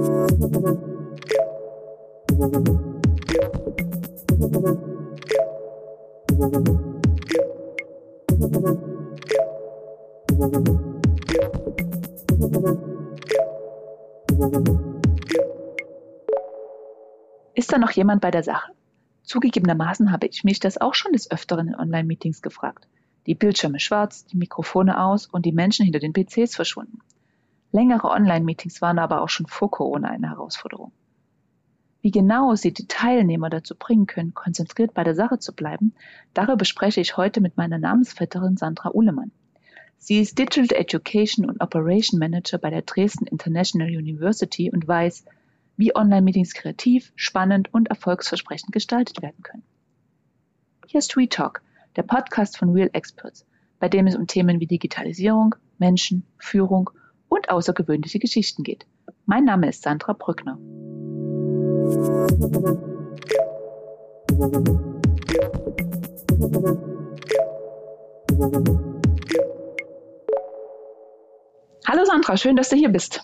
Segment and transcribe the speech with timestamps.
[0.00, 0.08] Ist
[17.70, 18.72] da noch jemand bei der Sache?
[19.24, 22.88] Zugegebenermaßen habe ich mich das auch schon des Öfteren in Online-Meetings gefragt.
[23.26, 27.00] Die Bildschirme schwarz, die Mikrofone aus und die Menschen hinter den PCs verschwunden.
[27.72, 30.92] Längere Online-Meetings waren aber auch schon vor Corona eine Herausforderung.
[32.02, 35.94] Wie genau Sie die Teilnehmer dazu bringen können, konzentriert bei der Sache zu bleiben,
[36.34, 39.32] darüber spreche ich heute mit meiner Namensvetterin Sandra Uhlemann.
[39.98, 45.26] Sie ist Digital Education und Operation Manager bei der Dresden International University und weiß,
[45.76, 49.62] wie Online-Meetings kreativ, spannend und erfolgsversprechend gestaltet werden können.
[50.86, 51.62] Hier ist ReTalk,
[51.96, 53.46] der Podcast von Real Experts,
[53.78, 56.90] bei dem es um Themen wie Digitalisierung, Menschen, Führung
[57.30, 58.84] und außergewöhnliche Geschichten geht.
[59.24, 60.58] Mein Name ist Sandra Brückner.
[71.86, 73.22] Hallo Sandra, schön, dass du hier bist.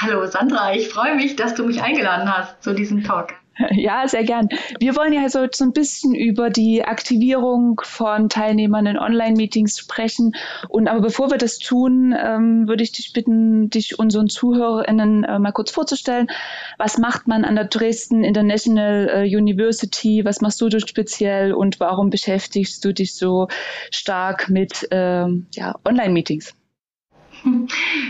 [0.00, 3.32] Hallo Sandra, ich freue mich, dass du mich eingeladen hast zu diesem Talk.
[3.70, 4.48] Ja, sehr gern.
[4.80, 10.34] Wir wollen ja so, so ein bisschen über die Aktivierung von Teilnehmern in Online-Meetings sprechen.
[10.68, 15.38] Und aber bevor wir das tun, ähm, würde ich dich bitten, dich unseren ZuhörerInnen äh,
[15.38, 16.28] mal kurz vorzustellen.
[16.78, 20.24] Was macht man an der Dresden International äh, University?
[20.24, 23.48] Was machst du dort speziell und warum beschäftigst du dich so
[23.90, 26.54] stark mit ähm, ja, Online-Meetings?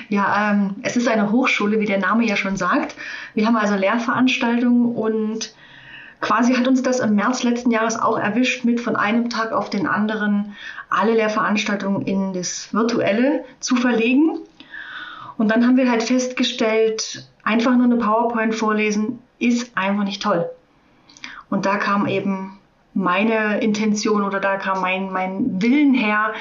[0.09, 2.95] Ja, ähm, es ist eine Hochschule, wie der Name ja schon sagt.
[3.35, 5.53] Wir haben also Lehrveranstaltungen und
[6.21, 9.69] quasi hat uns das im März letzten Jahres auch erwischt, mit von einem Tag auf
[9.69, 10.55] den anderen
[10.91, 14.39] alle Lehrveranstaltungen in das Virtuelle zu verlegen.
[15.39, 20.49] Und dann haben wir halt festgestellt, einfach nur eine PowerPoint vorlesen ist einfach nicht toll.
[21.51, 22.59] Und da kam eben
[22.95, 26.33] meine Intention oder da kam mein, mein Willen her,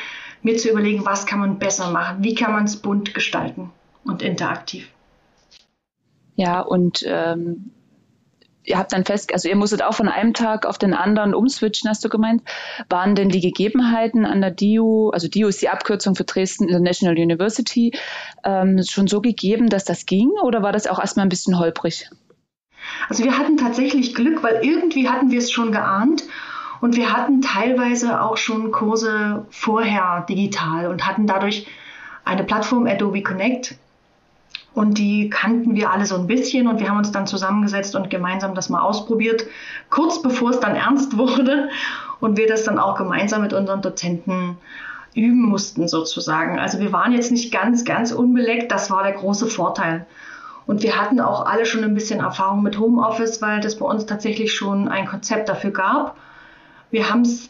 [0.46, 3.72] mir zu überlegen, was kann man besser machen, wie kann man es bunt gestalten
[4.06, 4.88] und interaktiv.
[6.36, 7.72] Ja, und ähm,
[8.64, 11.90] ihr habt dann fest, also ihr musstet auch von einem Tag auf den anderen umswitchen,
[11.90, 12.44] hast du gemeint.
[12.90, 17.18] Waren denn die Gegebenheiten an der DIU, also DIU ist die Abkürzung für Dresden International
[17.18, 17.98] University,
[18.44, 22.08] ähm, schon so gegeben, dass das ging oder war das auch erstmal ein bisschen holprig?
[23.10, 26.24] Also wir hatten tatsächlich Glück, weil irgendwie hatten wir es schon geahnt
[26.82, 31.68] und wir hatten teilweise auch schon Kurse vorher digital und hatten dadurch
[32.24, 33.76] eine Plattform Adobe Connect.
[34.74, 38.10] Und die kannten wir alle so ein bisschen und wir haben uns dann zusammengesetzt und
[38.10, 39.46] gemeinsam das mal ausprobiert,
[39.90, 41.70] kurz bevor es dann ernst wurde
[42.20, 44.58] und wir das dann auch gemeinsam mit unseren Dozenten
[45.14, 46.60] üben mussten sozusagen.
[46.60, 50.06] Also wir waren jetzt nicht ganz, ganz unbeleckt, das war der große Vorteil.
[50.68, 54.06] Und wir hatten auch alle schon ein bisschen Erfahrung mit Homeoffice, weil das bei uns
[54.08, 56.18] tatsächlich schon ein Konzept dafür gab
[56.92, 57.50] wir haben es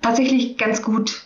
[0.00, 1.22] tatsächlich ganz gut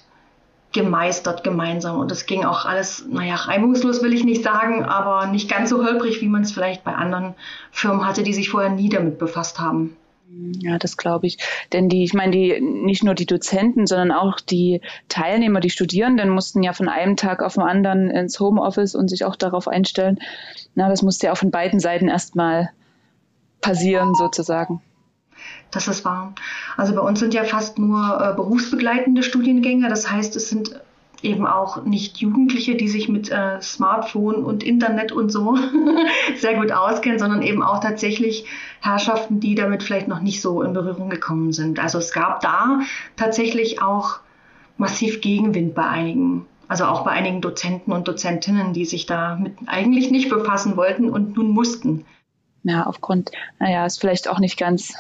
[0.73, 5.51] gemeistert gemeinsam und es ging auch alles, naja, reibungslos will ich nicht sagen, aber nicht
[5.51, 7.35] ganz so holprig, wie man es vielleicht bei anderen
[7.71, 9.97] Firmen hatte, die sich vorher nie damit befasst haben.
[10.59, 11.39] Ja, das glaube ich.
[11.73, 16.29] Denn die, ich meine, die nicht nur die Dozenten, sondern auch die Teilnehmer, die Studierenden
[16.31, 20.19] mussten ja von einem Tag auf den anderen ins Homeoffice und sich auch darauf einstellen.
[20.75, 22.71] Na, das musste ja auch von beiden Seiten erstmal
[23.61, 24.83] passieren, sozusagen.
[25.71, 26.35] Das ist wahr.
[26.77, 29.89] Also bei uns sind ja fast nur äh, berufsbegleitende Studiengänge.
[29.89, 30.81] Das heißt, es sind
[31.23, 35.59] eben auch nicht Jugendliche, die sich mit äh, Smartphone und Internet und so
[36.37, 38.47] sehr gut auskennen, sondern eben auch tatsächlich
[38.81, 41.79] Herrschaften, die damit vielleicht noch nicht so in Berührung gekommen sind.
[41.79, 42.81] Also es gab da
[43.17, 44.21] tatsächlich auch
[44.77, 46.47] massiv Gegenwind bei einigen.
[46.69, 51.37] Also auch bei einigen Dozenten und Dozentinnen, die sich damit eigentlich nicht befassen wollten und
[51.37, 52.05] nun mussten
[52.67, 54.95] ja, aufgrund, naja, ist vielleicht auch nicht ganz,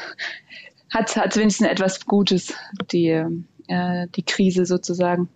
[0.93, 2.54] hat, hat wenigstens etwas Gutes,
[2.93, 3.25] die,
[3.69, 5.28] äh, die Krise sozusagen.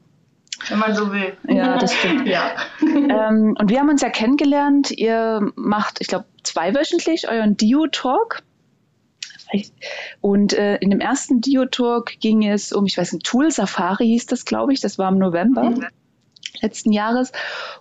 [0.68, 1.32] Wenn man so will.
[1.48, 2.26] Ja, das stimmt.
[2.28, 2.54] ja.
[2.82, 4.90] Ähm, und wir haben uns ja kennengelernt.
[4.90, 8.42] Ihr macht, ich glaube, zweiwöchentlich euren Dio-Talk.
[10.20, 14.26] Und äh, in dem ersten Dio-Talk ging es um, ich weiß nicht, Tool Safari hieß
[14.26, 14.80] das, glaube ich.
[14.80, 15.70] Das war im November.
[15.70, 15.86] Mhm
[16.60, 17.32] letzten Jahres.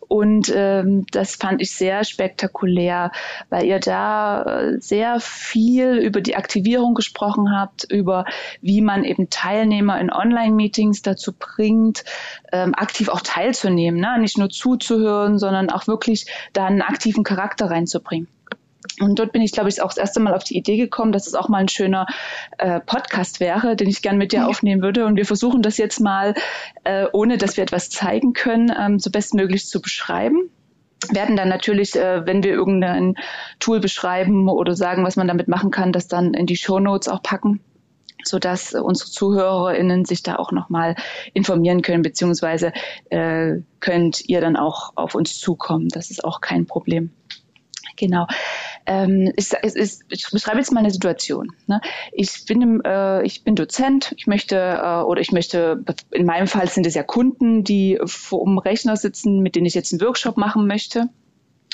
[0.08, 3.12] Und ähm, das fand ich sehr spektakulär,
[3.50, 8.26] weil ihr da äh, sehr viel über die Aktivierung gesprochen habt, über
[8.62, 12.04] wie man eben Teilnehmer in Online-Meetings dazu bringt,
[12.52, 14.18] ähm, aktiv auch teilzunehmen, ne?
[14.20, 18.28] nicht nur zuzuhören, sondern auch wirklich da einen aktiven Charakter reinzubringen.
[19.02, 21.28] Und dort bin ich, glaube ich, auch das erste Mal auf die Idee gekommen, dass
[21.28, 22.06] es auch mal ein schöner
[22.58, 25.06] äh, Podcast wäre, den ich gern mit dir aufnehmen würde.
[25.06, 26.34] Und wir versuchen das jetzt mal,
[26.84, 30.50] äh, ohne dass wir etwas zeigen können, ähm, so bestmöglich zu beschreiben.
[31.12, 33.16] werden dann natürlich, äh, wenn wir irgendein
[33.60, 37.08] Tool beschreiben oder sagen, was man damit machen kann, das dann in die Show Notes
[37.08, 37.62] auch packen
[38.24, 40.96] sodass unsere ZuhörerInnen sich da auch nochmal
[41.34, 42.74] informieren können, beziehungsweise
[43.10, 45.88] äh, könnt ihr dann auch auf uns zukommen.
[45.90, 47.12] Das ist auch kein Problem.
[48.00, 48.28] Genau.
[48.86, 51.52] Ähm, ich, ich, ich beschreibe jetzt mal eine Situation.
[51.68, 51.82] Ne?
[52.14, 56.70] Ich, bin, äh, ich bin Dozent, ich möchte, äh, oder ich möchte, in meinem Fall
[56.70, 60.38] sind es ja Kunden, die vor dem Rechner sitzen, mit denen ich jetzt einen Workshop
[60.38, 61.10] machen möchte.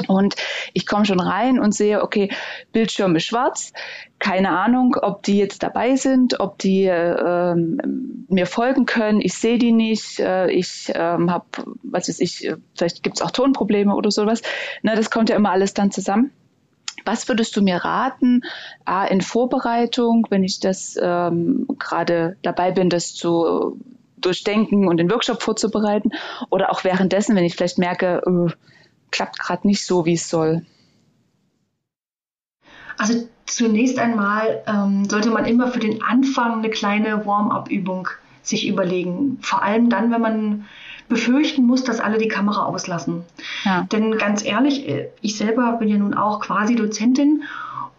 [0.08, 0.36] Und
[0.74, 2.30] ich komme schon rein und sehe, okay,
[2.72, 3.72] Bildschirm ist schwarz.
[4.20, 9.22] Keine Ahnung, ob die jetzt dabei sind, ob die äh, mir folgen können.
[9.22, 10.20] Ich sehe die nicht.
[10.20, 11.46] Äh, ich ähm, habe,
[11.84, 14.42] was weiß ich, vielleicht gibt es auch Tonprobleme oder sowas.
[14.84, 16.32] Ne, das kommt ja immer alles dann zusammen.
[17.06, 18.42] Was würdest du mir raten,
[18.84, 23.80] A, in Vorbereitung, wenn ich das ähm, gerade dabei bin, das zu
[24.18, 26.12] durchdenken und den Workshop vorzubereiten,
[26.50, 28.52] oder auch währenddessen, wenn ich vielleicht merke, äh,
[29.16, 30.66] klappt gerade nicht so, wie es soll?
[32.98, 38.10] Also zunächst einmal ähm, sollte man immer für den Anfang eine kleine Warm-up-Übung
[38.44, 39.38] sich überlegen.
[39.42, 40.66] Vor allem dann, wenn man
[41.08, 43.24] befürchten muss, dass alle die Kamera auslassen.
[43.64, 43.84] Ja.
[43.92, 47.44] Denn ganz ehrlich, äh, ich selber bin ja nun auch quasi Dozentin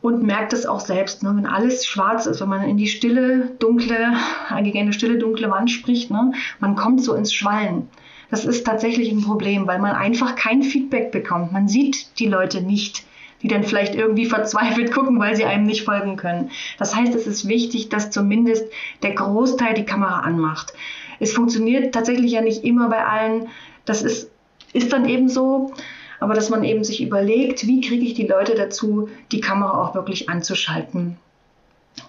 [0.03, 3.53] und merke das auch selbst, ne, wenn alles schwarz ist, wenn man in die stille,
[3.59, 4.13] dunkle,
[4.63, 7.89] gegen eine stille, dunkle Wand spricht, ne, man kommt so ins Schwallen.
[8.31, 11.53] Das ist tatsächlich ein Problem, weil man einfach kein Feedback bekommt.
[11.53, 13.05] Man sieht die Leute nicht,
[13.43, 16.51] die dann vielleicht irgendwie verzweifelt gucken, weil sie einem nicht folgen können.
[16.79, 18.67] Das heißt, es ist wichtig, dass zumindest
[19.03, 20.73] der Großteil die Kamera anmacht.
[21.21, 23.49] Es funktioniert tatsächlich ja nicht immer bei allen.
[23.85, 24.31] Das ist,
[24.73, 25.73] ist dann eben so.
[26.19, 29.95] Aber dass man eben sich überlegt, wie kriege ich die Leute dazu, die Kamera auch
[29.95, 31.17] wirklich anzuschalten.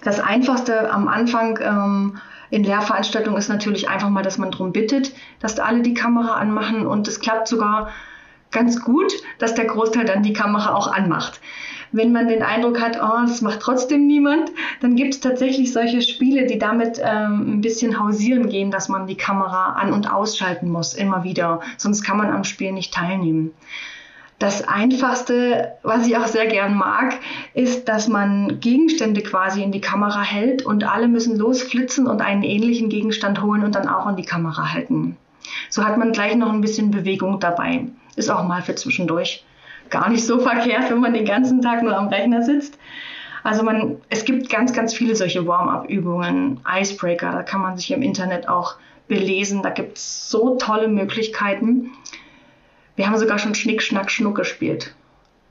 [0.04, 2.18] Das Einfachste am Anfang ähm,
[2.50, 6.86] in Lehrveranstaltungen ist natürlich einfach mal, dass man darum bittet, dass alle die Kamera anmachen
[6.86, 7.90] und es klappt sogar
[8.52, 11.42] ganz gut, dass der Großteil dann die Kamera auch anmacht.
[11.92, 14.52] Wenn man den Eindruck hat, oh, das macht trotzdem niemand,
[14.82, 19.08] dann gibt es tatsächlich solche Spiele, die damit ähm, ein bisschen hausieren gehen, dass man
[19.08, 21.62] die Kamera an- und ausschalten muss, immer wieder.
[21.78, 23.54] Sonst kann man am Spiel nicht teilnehmen.
[24.40, 27.16] Das Einfachste, was ich auch sehr gern mag,
[27.56, 32.44] ist, dass man Gegenstände quasi in die Kamera hält und alle müssen losflitzen und einen
[32.44, 35.18] ähnlichen Gegenstand holen und dann auch in die Kamera halten.
[35.70, 37.88] So hat man gleich noch ein bisschen Bewegung dabei.
[38.16, 39.44] Ist auch mal für zwischendurch
[39.90, 42.78] gar nicht so verkehrt, wenn man den ganzen Tag nur am Rechner sitzt.
[43.44, 48.02] Also man, es gibt ganz, ganz viele solche Warm-up-Übungen, Icebreaker, da kann man sich im
[48.02, 48.76] Internet auch
[49.08, 49.62] belesen.
[49.64, 51.92] Da gibt es so tolle Möglichkeiten.
[52.98, 54.94] Wir haben sogar schon Schnick, Schnack, Schnuck gespielt.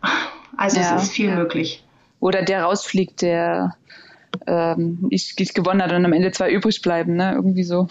[0.59, 1.85] Also ja, es ist viel möglich.
[2.19, 3.77] Oder der rausfliegt, der
[4.47, 7.35] ähm, nicht, nicht gewonnen hat und am Ende zwei übrig bleiben, ne?
[7.35, 7.89] Irgendwie so.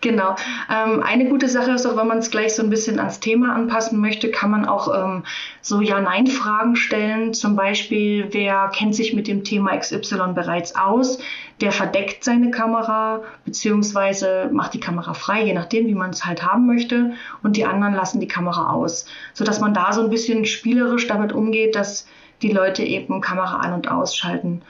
[0.00, 0.36] Genau.
[0.70, 3.54] Ähm, eine gute Sache ist auch, wenn man es gleich so ein bisschen ans Thema
[3.54, 5.24] anpassen möchte, kann man auch ähm,
[5.60, 7.32] so Ja-Nein-Fragen stellen.
[7.34, 11.18] Zum Beispiel, wer kennt sich mit dem Thema XY bereits aus?
[11.60, 16.44] Der verdeckt seine Kamera beziehungsweise macht die Kamera frei, je nachdem, wie man es halt
[16.44, 17.12] haben möchte.
[17.42, 21.32] Und die anderen lassen die Kamera aus, sodass man da so ein bisschen spielerisch damit
[21.32, 22.06] umgeht, dass
[22.42, 24.62] die Leute eben Kamera an- und ausschalten.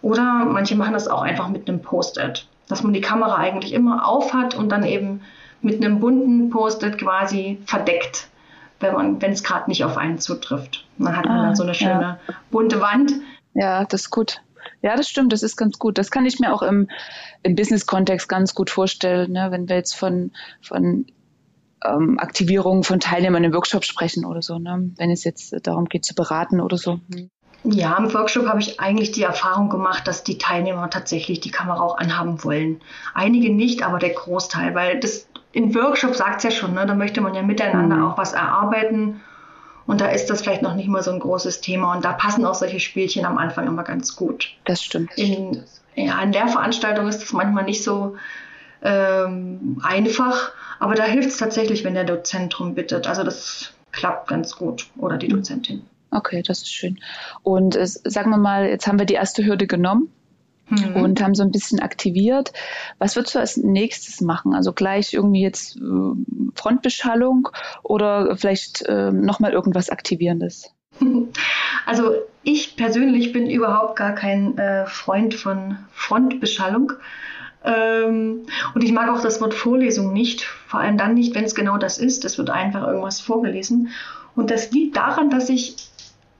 [0.00, 4.06] Oder manche machen das auch einfach mit einem Post-it dass man die Kamera eigentlich immer
[4.08, 5.22] auf hat und dann eben
[5.60, 8.28] mit einem bunten Post-it quasi verdeckt,
[8.80, 10.84] wenn es gerade nicht auf einen zutrifft.
[10.98, 12.34] dann hat man ah, dann so eine schöne ja.
[12.50, 13.12] bunte Wand.
[13.54, 14.40] Ja, das ist gut.
[14.80, 15.98] Ja, das stimmt, das ist ganz gut.
[15.98, 16.88] Das kann ich mir auch im,
[17.42, 19.48] im Business-Kontext ganz gut vorstellen, ne?
[19.50, 21.06] wenn wir jetzt von, von
[21.84, 24.90] ähm, Aktivierung von Teilnehmern im Workshop sprechen oder so, ne?
[24.96, 27.00] wenn es jetzt darum geht zu beraten oder so.
[27.64, 31.80] Ja, im Workshop habe ich eigentlich die Erfahrung gemacht, dass die Teilnehmer tatsächlich die Kamera
[31.80, 32.80] auch anhaben wollen.
[33.14, 36.94] Einige nicht, aber der Großteil, weil das in Workshop sagt es ja schon, ne, da
[36.94, 38.04] möchte man ja miteinander mhm.
[38.04, 39.20] auch was erarbeiten.
[39.86, 41.94] Und da ist das vielleicht noch nicht mal so ein großes Thema.
[41.94, 44.54] Und da passen auch solche Spielchen am Anfang immer ganz gut.
[44.64, 45.10] Das stimmt.
[45.16, 45.62] In,
[45.94, 48.16] ja, in der Veranstaltung ist das manchmal nicht so
[48.82, 53.06] ähm, einfach, aber da hilft es tatsächlich, wenn der Dozent drum bittet.
[53.06, 55.36] Also das klappt ganz gut oder die mhm.
[55.36, 55.86] Dozentin.
[56.12, 57.00] Okay, das ist schön.
[57.42, 60.12] Und äh, sagen wir mal, jetzt haben wir die erste Hürde genommen.
[60.68, 60.96] Mhm.
[60.96, 62.52] Und haben so ein bisschen aktiviert.
[62.98, 64.54] Was würdest du als nächstes machen?
[64.54, 65.80] Also gleich irgendwie jetzt äh,
[66.54, 67.48] Frontbeschallung
[67.82, 70.72] oder vielleicht äh, nochmal irgendwas Aktivierendes?
[71.84, 72.12] Also
[72.44, 76.92] ich persönlich bin überhaupt gar kein äh, Freund von Frontbeschallung.
[77.64, 81.56] Ähm, und ich mag auch das Wort Vorlesung nicht, vor allem dann nicht, wenn es
[81.56, 82.24] genau das ist.
[82.24, 83.88] Es wird einfach irgendwas vorgelesen.
[84.34, 85.76] Und das liegt daran, dass ich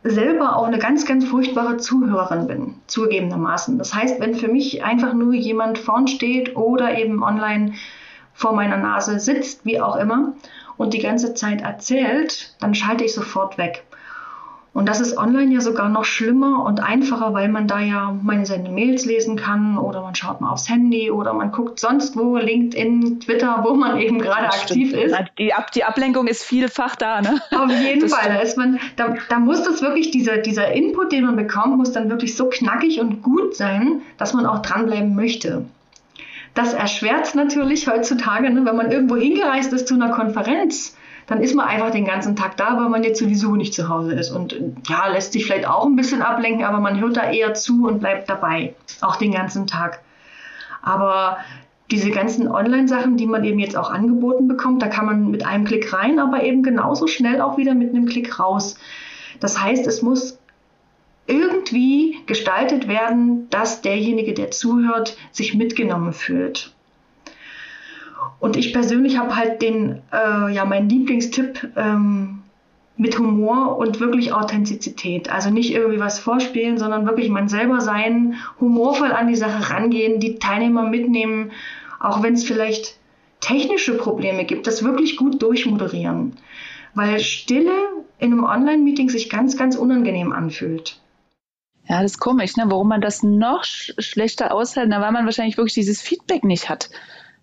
[0.05, 3.79] selber auch eine ganz, ganz furchtbare Zuhörerin bin, zugegebenermaßen.
[3.79, 7.75] Das heißt, wenn für mich einfach nur jemand vorn steht oder eben online
[8.35, 10.35] vor meiner Nase sitzt, wie auch immer,
[10.77, 13.85] und die ganze Zeit erzählt, dann schalte ich sofort weg.
[14.75, 18.47] Und das ist online ja sogar noch schlimmer und einfacher, weil man da ja meine
[18.47, 22.39] seine Mails lesen kann oder man schaut mal aufs Handy oder man guckt sonst wo,
[22.39, 25.15] LinkedIn, Twitter, wo man eben gerade aktiv ist.
[25.39, 27.39] Die, Ab die Ablenkung ist vielfach da, ne?
[27.51, 28.33] Auf jeden das Fall.
[28.33, 31.93] Da, ist man, da, da muss das wirklich, dieser, dieser Input, den man bekommt, muss
[31.93, 35.67] dann wirklich so knackig und gut sein, dass man auch dranbleiben möchte.
[36.55, 41.41] Das erschwert es natürlich heutzutage, ne, wenn man irgendwo hingereist ist zu einer Konferenz dann
[41.41, 44.31] ist man einfach den ganzen Tag da, weil man jetzt sowieso nicht zu Hause ist.
[44.31, 44.57] Und
[44.89, 48.01] ja, lässt sich vielleicht auch ein bisschen ablenken, aber man hört da eher zu und
[48.01, 50.01] bleibt dabei, auch den ganzen Tag.
[50.83, 51.39] Aber
[51.91, 55.65] diese ganzen Online-Sachen, die man eben jetzt auch angeboten bekommt, da kann man mit einem
[55.65, 58.77] Klick rein, aber eben genauso schnell auch wieder mit einem Klick raus.
[59.41, 60.39] Das heißt, es muss
[61.27, 66.72] irgendwie gestaltet werden, dass derjenige, der zuhört, sich mitgenommen fühlt.
[68.41, 72.43] Und ich persönlich habe halt den, äh, ja, meinen Lieblingstipp ähm,
[72.97, 75.31] mit Humor und wirklich Authentizität.
[75.31, 80.21] Also nicht irgendwie was vorspielen, sondern wirklich man selber sein, humorvoll an die Sache rangehen,
[80.21, 81.53] die Teilnehmer mitnehmen,
[82.01, 82.97] auch wenn es vielleicht
[83.41, 86.37] technische Probleme gibt, das wirklich gut durchmoderieren.
[86.95, 87.73] Weil Stille
[88.19, 91.01] in einem Online-Meeting sich ganz, ganz unangenehm anfühlt.
[91.89, 92.65] Ja, das ist komisch, ne?
[92.69, 96.91] warum man das noch sch schlechter aushält, weil man wahrscheinlich wirklich dieses Feedback nicht hat.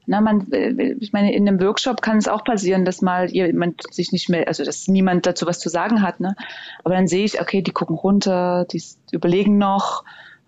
[0.10, 3.84] Na, man, äh, ich meine, in einem Workshop kann es auch passieren, dass mal jemand
[3.94, 6.20] sich nicht mehr, also dass niemand dazu was zu sagen hat.
[6.20, 6.36] Ne?
[6.84, 10.04] Aber dann sehe ich, okay, die gucken runter, die überlegen noch,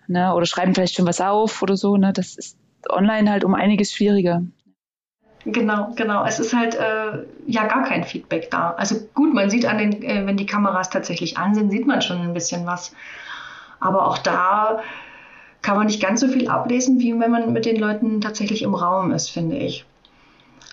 [0.08, 0.34] ne?
[0.34, 1.96] oder schreiben vielleicht schon was auf oder so.
[1.96, 2.12] Ne?
[2.12, 2.58] Das ist
[2.90, 4.42] online halt um einiges schwieriger.
[5.46, 6.26] Genau, genau.
[6.26, 8.72] Es ist halt äh, ja gar kein Feedback da.
[8.72, 12.02] Also gut, man sieht an den, äh, wenn die Kameras tatsächlich an sind, sieht man
[12.02, 12.96] schon ein bisschen was.
[13.80, 14.82] Aber auch da
[15.62, 18.74] kann man nicht ganz so viel ablesen, wie wenn man mit den Leuten tatsächlich im
[18.74, 19.86] Raum ist, finde ich.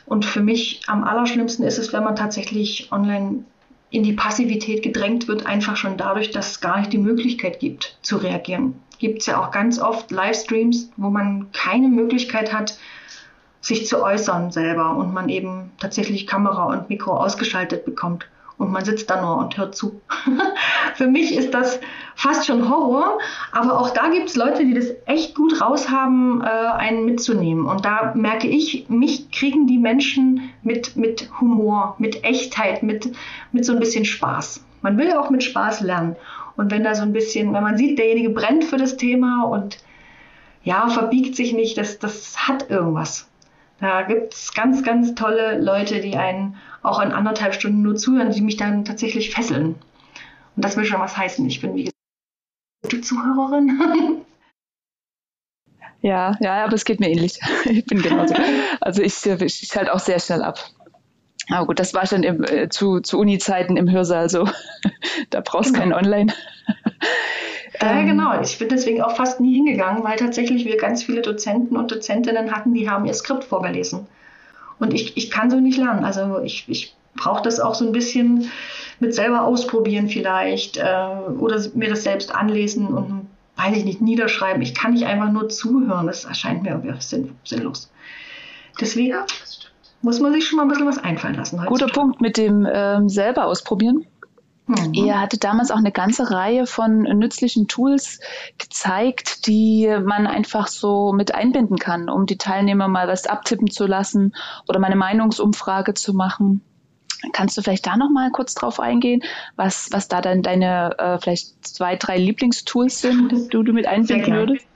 [0.07, 3.45] Und für mich am allerschlimmsten ist es, wenn man tatsächlich online
[3.91, 7.99] in die Passivität gedrängt wird, einfach schon dadurch, dass es gar nicht die Möglichkeit gibt
[8.03, 8.75] zu reagieren.
[8.99, 12.79] Gibt es ja auch ganz oft Livestreams, wo man keine Möglichkeit hat,
[13.61, 18.27] sich zu äußern selber und man eben tatsächlich Kamera und Mikro ausgeschaltet bekommt
[18.59, 20.01] und man sitzt da nur und hört zu.
[20.95, 21.81] Für mich ist das
[22.17, 23.19] fast schon Horror,
[23.53, 27.67] aber auch da gibt es Leute, die das echt gut raushaben, äh, einen mitzunehmen.
[27.67, 33.11] Und da merke ich, mich kriegen die Menschen mit, mit Humor, mit Echtheit, mit,
[33.53, 34.65] mit so ein bisschen Spaß.
[34.83, 36.17] Man will ja auch mit Spaß lernen.
[36.57, 39.79] Und wenn da so ein bisschen, wenn man sieht, derjenige brennt für das Thema und
[40.65, 43.29] ja, verbiegt sich nicht, das, das hat irgendwas.
[43.81, 46.57] Da gibt es ganz, ganz tolle Leute, die einen
[46.89, 49.77] auch in anderthalb Stunden nur zuhören, die mich dann tatsächlich fesseln.
[50.57, 51.47] Und das will schon was heißen.
[51.47, 51.97] Ich bin wie gesagt
[52.83, 54.25] gute Zuhörerin.
[56.01, 57.41] Ja, ja, aber es geht mir ähnlich.
[57.65, 58.33] Ich bin genauso.
[58.81, 60.61] Also ich, ich, ich halte auch sehr schnell ab.
[61.51, 64.49] Aber gut, das war schon im, äh, zu, zu Uni-Zeiten im Hörsaal so.
[65.31, 65.97] da brauchst du genau.
[65.97, 66.33] kein Online.
[67.81, 68.41] Ja, ähm, genau.
[68.41, 72.55] Ich bin deswegen auch fast nie hingegangen, weil tatsächlich wir ganz viele Dozenten und Dozentinnen
[72.55, 74.07] hatten, die haben ihr Skript vorgelesen.
[74.79, 76.05] Und ich, ich kann so nicht lernen.
[76.05, 78.51] Also ich, ich brauche das auch so ein bisschen
[79.01, 80.83] mit selber ausprobieren vielleicht äh,
[81.39, 84.63] oder mir das selbst anlesen und weiß ich nicht, niederschreiben.
[84.63, 86.07] Ich kann nicht einfach nur zuhören.
[86.07, 87.91] Das erscheint mir irgendwie sinn, sinnlos.
[88.81, 89.17] Deswegen
[90.03, 91.61] muss man sich schon mal ein bisschen was einfallen lassen.
[91.67, 94.07] Guter Punkt mit dem ähm, selber ausprobieren.
[94.69, 94.95] Mhm.
[94.95, 98.21] Ihr hattet damals auch eine ganze Reihe von nützlichen Tools
[98.59, 103.87] gezeigt, die man einfach so mit einbinden kann, um die Teilnehmer mal was abtippen zu
[103.87, 104.35] lassen
[104.69, 106.63] oder mal eine Meinungsumfrage zu machen.
[107.33, 109.23] Kannst du vielleicht da noch mal kurz drauf eingehen,
[109.57, 113.87] was, was da dann deine äh, vielleicht zwei, drei Lieblingstools sind, die du, du mit
[113.87, 114.67] einbinden würdest?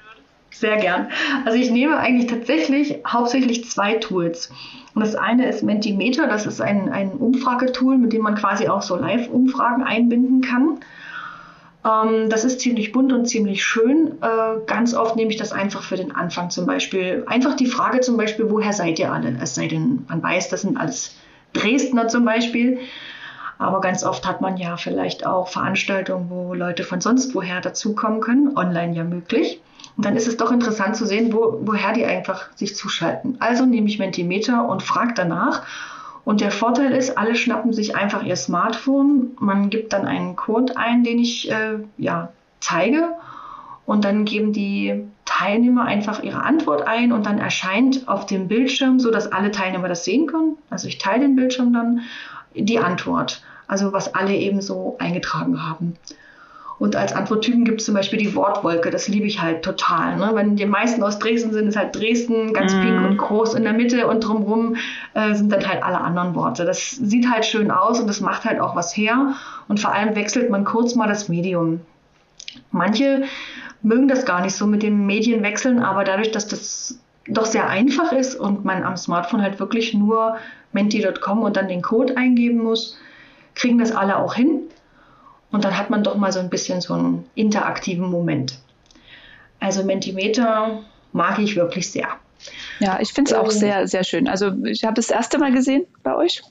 [0.52, 1.08] Sehr gern.
[1.44, 4.50] Also ich nehme eigentlich tatsächlich hauptsächlich zwei Tools.
[4.94, 8.82] Und das eine ist Mentimeter, das ist ein, ein Umfragetool, mit dem man quasi auch
[8.82, 10.80] so Live-Umfragen einbinden kann.
[11.84, 14.18] Ähm, das ist ziemlich bunt und ziemlich schön.
[14.20, 17.24] Äh, ganz oft nehme ich das einfach für den Anfang zum Beispiel.
[17.26, 19.36] Einfach die Frage zum Beispiel, woher seid ihr alle?
[19.40, 21.16] Es sei denn, man weiß, das sind alles
[21.54, 22.78] Dresdner zum Beispiel.
[23.58, 28.20] Aber ganz oft hat man ja vielleicht auch Veranstaltungen, wo Leute von sonst woher dazukommen
[28.20, 29.60] können, online ja möglich.
[29.96, 33.36] Und dann ist es doch interessant zu sehen, wo, woher die einfach sich zuschalten.
[33.40, 35.62] Also nehme ich Mentimeter und frage danach.
[36.24, 39.32] Und der Vorteil ist, alle schnappen sich einfach ihr Smartphone.
[39.38, 43.08] Man gibt dann einen Code ein, den ich äh, ja, zeige.
[43.86, 49.00] Und dann geben die Teilnehmer einfach ihre Antwort ein und dann erscheint auf dem Bildschirm,
[49.00, 50.56] so dass alle Teilnehmer das sehen können.
[50.70, 52.00] Also ich teile den Bildschirm dann
[52.54, 53.42] die Antwort.
[53.66, 55.96] Also was alle eben so eingetragen haben.
[56.82, 58.90] Und als Antworttypen gibt es zum Beispiel die Wortwolke.
[58.90, 60.16] Das liebe ich halt total.
[60.16, 60.32] Ne?
[60.34, 62.80] Wenn die meisten aus Dresden sind, ist halt Dresden ganz mm.
[62.80, 64.74] pink und groß in der Mitte und drumherum
[65.14, 66.64] äh, sind dann halt alle anderen Worte.
[66.64, 69.36] Das sieht halt schön aus und das macht halt auch was her.
[69.68, 71.82] Und vor allem wechselt man kurz mal das Medium.
[72.72, 73.22] Manche
[73.82, 76.98] mögen das gar nicht so mit dem Medienwechseln, aber dadurch, dass das
[77.28, 80.34] doch sehr einfach ist und man am Smartphone halt wirklich nur
[80.72, 82.98] menti.com und dann den Code eingeben muss,
[83.54, 84.62] kriegen das alle auch hin.
[85.52, 88.58] Und dann hat man doch mal so ein bisschen so einen interaktiven Moment.
[89.60, 90.82] Also Mentimeter
[91.12, 92.08] mag ich wirklich sehr.
[92.80, 94.26] Ja, ich finde es auch sehr, sehr schön.
[94.26, 96.42] Also ich habe das erste Mal gesehen bei euch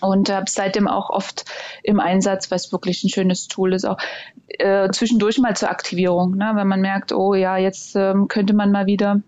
[0.00, 1.44] und habe seitdem auch oft
[1.82, 3.96] im Einsatz, weil es wirklich ein schönes Tool ist, auch
[4.48, 6.52] äh, zwischendurch mal zur Aktivierung, ne?
[6.54, 9.22] wenn man merkt, oh ja, jetzt ähm, könnte man mal wieder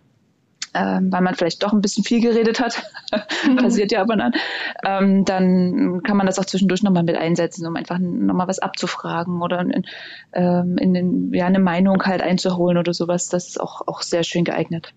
[0.76, 2.82] ähm, weil man vielleicht doch ein bisschen viel geredet hat,
[3.56, 4.32] passiert ja ab und an,
[4.84, 9.40] ähm, dann kann man das auch zwischendurch nochmal mit einsetzen, um einfach nochmal was abzufragen
[9.40, 9.86] oder in,
[10.32, 13.28] ähm, in den, ja, eine Meinung halt einzuholen oder sowas.
[13.28, 14.92] Das ist auch, auch sehr schön geeignet.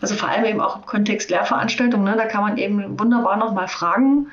[0.00, 3.68] Also vor allem eben auch im Kontext Lehrveranstaltungen, ne, da kann man eben wunderbar nochmal
[3.68, 4.28] fragen,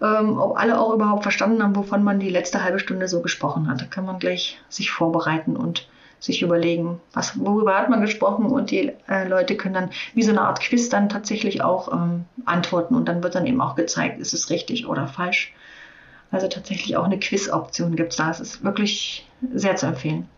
[0.00, 3.70] ähm, ob alle auch überhaupt verstanden haben, wovon man die letzte halbe Stunde so gesprochen
[3.70, 3.80] hat.
[3.80, 5.86] Da kann man gleich sich vorbereiten und
[6.22, 10.30] sich überlegen, was, worüber hat man gesprochen und die äh, Leute können dann wie so
[10.30, 14.20] eine Art Quiz dann tatsächlich auch ähm, antworten und dann wird dann eben auch gezeigt,
[14.20, 15.52] ist es richtig oder falsch.
[16.30, 18.30] Also tatsächlich auch eine Quiz-Option gibt es da.
[18.30, 20.28] Es ist wirklich sehr zu empfehlen.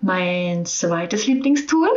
[0.00, 1.90] Mein zweites Lieblingstool,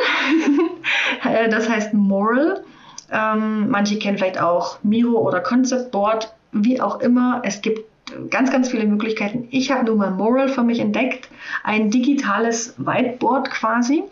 [1.23, 2.61] äh, das heißt Moral.
[3.09, 7.41] Ähm, manche kennen vielleicht auch Miro oder Concept Board, wie auch immer.
[7.45, 7.90] Es gibt
[8.29, 9.47] ganz, ganz viele Möglichkeiten.
[9.51, 11.29] Ich habe nun mal Moral für mich entdeckt,
[11.63, 14.03] ein digitales Whiteboard quasi,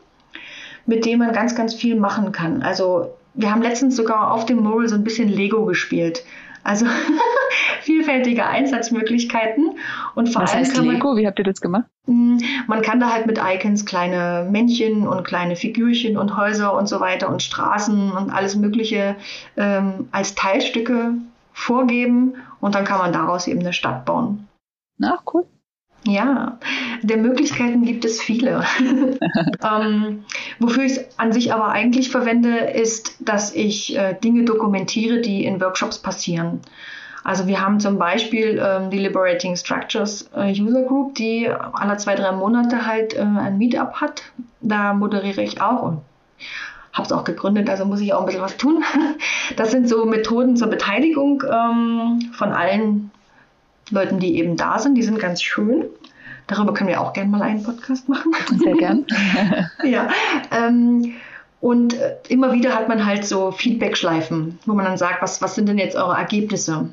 [0.85, 2.61] mit dem man ganz, ganz viel machen kann.
[2.61, 6.23] Also wir haben letztens sogar auf dem Moral so ein bisschen Lego gespielt.
[6.63, 6.85] Also
[7.81, 9.77] vielfältige Einsatzmöglichkeiten
[10.15, 11.15] und vor Was allem heißt kann man, Lego?
[11.15, 11.85] Wie habt ihr das gemacht?
[12.05, 16.87] Hm, man kann da halt mit Icons kleine Männchen und kleine Figürchen und Häuser und
[16.87, 19.15] so weiter und Straßen und alles Mögliche
[19.57, 21.13] ähm, als Teilstücke
[21.53, 24.47] vorgeben und dann kann man daraus eben eine Stadt bauen.
[25.01, 25.45] Ach, cool.
[26.05, 26.59] Ja,
[27.01, 28.63] der Möglichkeiten gibt es viele.
[29.63, 30.23] ähm,
[30.59, 35.43] wofür ich es an sich aber eigentlich verwende, ist, dass ich äh, Dinge dokumentiere, die
[35.43, 36.61] in Workshops passieren.
[37.23, 42.15] Also wir haben zum Beispiel ähm, die Liberating Structures äh, User Group, die alle zwei,
[42.15, 44.23] drei Monate halt äh, ein Meetup hat.
[44.61, 46.01] Da moderiere ich auch und
[46.93, 48.83] habe es auch gegründet, also muss ich auch ein bisschen was tun.
[49.55, 53.09] Das sind so Methoden zur Beteiligung ähm, von allen
[53.89, 54.93] Leuten, die eben da sind.
[54.93, 55.85] Die sind ganz schön.
[56.45, 58.31] Darüber können wir auch gerne mal einen Podcast machen.
[58.57, 59.05] Sehr gern.
[59.83, 60.09] ja.
[60.51, 61.15] Ähm,
[61.61, 65.55] und äh, immer wieder hat man halt so Feedback-Schleifen, wo man dann sagt, was, was
[65.55, 66.89] sind denn jetzt eure Ergebnisse?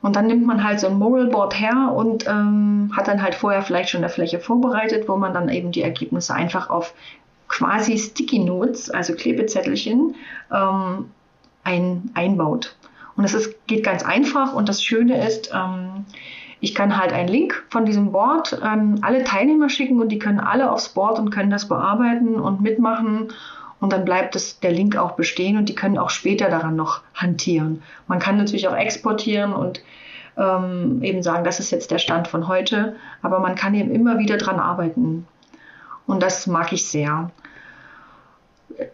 [0.00, 3.34] Und dann nimmt man halt so ein Moral Board her und ähm, hat dann halt
[3.34, 6.94] vorher vielleicht schon eine Fläche vorbereitet, wo man dann eben die Ergebnisse einfach auf
[7.48, 10.14] quasi Sticky Notes, also Klebezettelchen,
[10.52, 11.10] ähm,
[11.64, 12.76] ein, einbaut.
[13.16, 16.04] Und das ist, geht ganz einfach und das Schöne ist, ähm,
[16.60, 20.40] ich kann halt einen Link von diesem Board an alle Teilnehmer schicken und die können
[20.40, 23.28] alle aufs Board und können das bearbeiten und mitmachen.
[23.78, 27.02] Und dann bleibt das, der Link auch bestehen und die können auch später daran noch
[27.14, 27.82] hantieren.
[28.06, 29.82] Man kann natürlich auch exportieren und
[30.38, 34.18] ähm, eben sagen, das ist jetzt der Stand von heute, aber man kann eben immer
[34.18, 35.26] wieder dran arbeiten.
[36.06, 37.30] Und das mag ich sehr.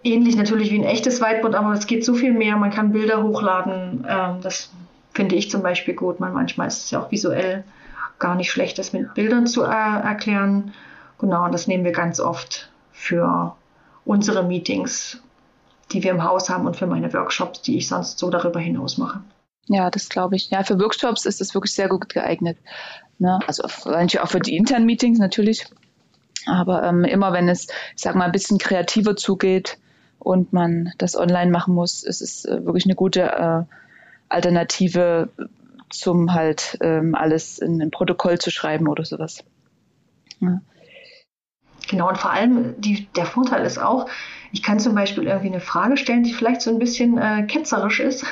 [0.04, 2.56] Ähnlich natürlich wie ein echtes Whiteboard, aber es geht so viel mehr.
[2.56, 4.06] Man kann Bilder hochladen.
[4.08, 4.70] Ähm, das
[5.12, 6.20] finde ich zum Beispiel gut.
[6.20, 7.64] Man, manchmal ist es ja auch visuell
[8.18, 10.72] gar nicht schlecht, das mit Bildern zu äh, erklären.
[11.18, 13.54] Genau, und das nehmen wir ganz oft für
[14.04, 15.20] unsere Meetings,
[15.92, 18.98] die wir im Haus haben und für meine Workshops, die ich sonst so darüber hinaus
[18.98, 19.20] mache.
[19.66, 20.50] Ja, das glaube ich.
[20.50, 22.58] Ja, für Workshops ist das wirklich sehr gut geeignet.
[23.18, 23.38] Ne?
[23.46, 25.66] Also auch für die internen Meetings natürlich.
[26.46, 29.78] Aber ähm, immer wenn es, ich sag mal, ein bisschen kreativer zugeht
[30.18, 33.62] und man das online machen muss, ist es äh, wirklich eine gute äh,
[34.28, 35.28] Alternative
[35.90, 39.44] zum halt ähm, alles in ein Protokoll zu schreiben oder sowas.
[40.40, 40.60] Ja.
[41.88, 44.08] Genau, und vor allem die, der Vorteil ist auch,
[44.52, 48.00] ich kann zum Beispiel irgendwie eine Frage stellen, die vielleicht so ein bisschen äh, ketzerisch
[48.00, 48.24] ist.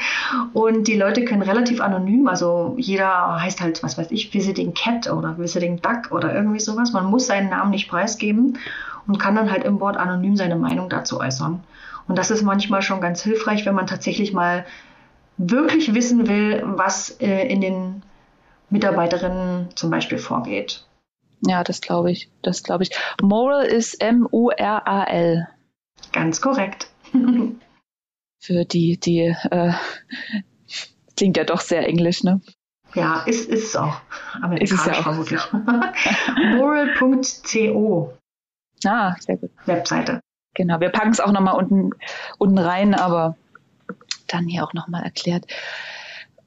[0.52, 5.10] und die Leute können relativ anonym, also jeder heißt halt, was weiß ich, Visiting Cat
[5.10, 6.92] oder Visiting Duck oder irgendwie sowas.
[6.92, 8.58] Man muss seinen Namen nicht preisgeben
[9.08, 11.64] und kann dann halt im Board anonym seine Meinung dazu äußern.
[12.06, 14.64] Und das ist manchmal schon ganz hilfreich, wenn man tatsächlich mal
[15.38, 18.02] wirklich wissen will, was äh, in den
[18.70, 20.84] Mitarbeiterinnen zum Beispiel vorgeht.
[21.40, 22.30] Ja, das glaube ich.
[22.42, 22.90] Das glaube ich.
[23.20, 25.48] Moral ist M-U-R-A-L.
[26.14, 26.88] Ganz korrekt.
[28.40, 29.72] Für die, die äh,
[31.16, 32.40] klingt ja doch sehr englisch, ne?
[32.94, 34.00] Ja, ist, ist es auch.
[34.40, 35.02] Amerikanisch ist es ja auch.
[35.02, 35.40] vermutlich.
[36.56, 38.12] Moral.co.
[38.84, 39.50] Ah, sehr gut.
[39.66, 40.20] Webseite.
[40.54, 41.90] Genau, wir packen es auch nochmal unten,
[42.38, 43.36] unten rein, aber
[44.28, 45.46] dann hier auch nochmal erklärt.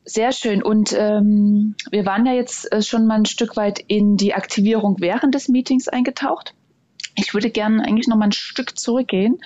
[0.05, 0.63] Sehr schön.
[0.63, 4.95] Und ähm, wir waren ja jetzt äh, schon mal ein Stück weit in die Aktivierung
[4.99, 6.53] während des Meetings eingetaucht.
[7.19, 9.39] Ich würde gerne eigentlich noch mal ein Stück zurückgehen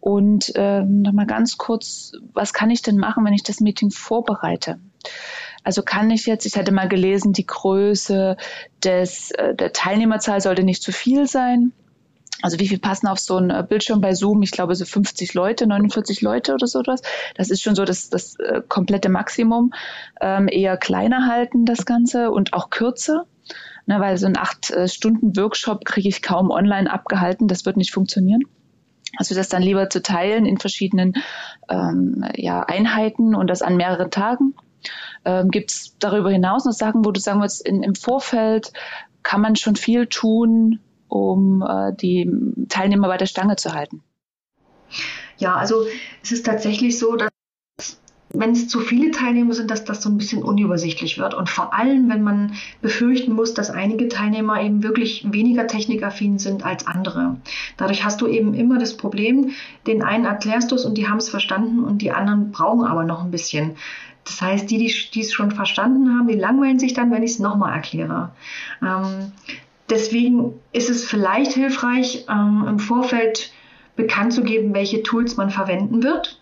[0.00, 3.90] und ähm, noch mal ganz kurz, was kann ich denn machen, wenn ich das Meeting
[3.90, 4.78] vorbereite?
[5.64, 8.36] Also kann ich jetzt, ich hatte mal gelesen, die Größe
[8.84, 11.72] des, äh, der Teilnehmerzahl sollte nicht zu viel sein.
[12.42, 14.42] Also wie viel passen auf so einen äh, Bildschirm bei Zoom?
[14.42, 17.02] Ich glaube so 50 Leute, 49 Leute oder so etwas.
[17.34, 19.72] Das ist schon so das, das äh, komplette Maximum.
[20.20, 23.26] Ähm, eher kleiner halten das Ganze und auch kürzer.
[23.88, 27.46] Ne, weil so ein acht äh, Stunden Workshop kriege ich kaum online abgehalten.
[27.46, 28.42] Das wird nicht funktionieren.
[29.16, 31.14] Also das dann lieber zu teilen in verschiedenen
[31.68, 34.54] ähm, ja, Einheiten und das an mehreren Tagen.
[35.24, 38.72] Ähm, Gibt es darüber hinaus noch Sachen, wo du sagen würdest, in, im Vorfeld
[39.22, 42.30] kann man schon viel tun, um äh, die
[42.68, 44.02] Teilnehmer bei der Stange zu halten?
[45.38, 45.84] Ja, also
[46.22, 47.30] es ist tatsächlich so, dass
[48.30, 51.34] wenn es zu viele Teilnehmer sind, dass das so ein bisschen unübersichtlich wird.
[51.34, 56.64] Und vor allem, wenn man befürchten muss, dass einige Teilnehmer eben wirklich weniger technikaffin sind
[56.64, 57.36] als andere.
[57.76, 59.50] Dadurch hast du eben immer das Problem,
[59.86, 63.04] den einen erklärst du es und die haben es verstanden und die anderen brauchen aber
[63.04, 63.76] noch ein bisschen.
[64.24, 67.38] Das heißt, die, die es schon verstanden haben, die langweilen sich dann, wenn ich es
[67.38, 68.30] nochmal erkläre.
[68.82, 69.30] Ähm,
[69.88, 73.52] deswegen ist es vielleicht hilfreich, ähm, im Vorfeld
[73.94, 76.40] bekannt zu geben, welche Tools man verwenden wird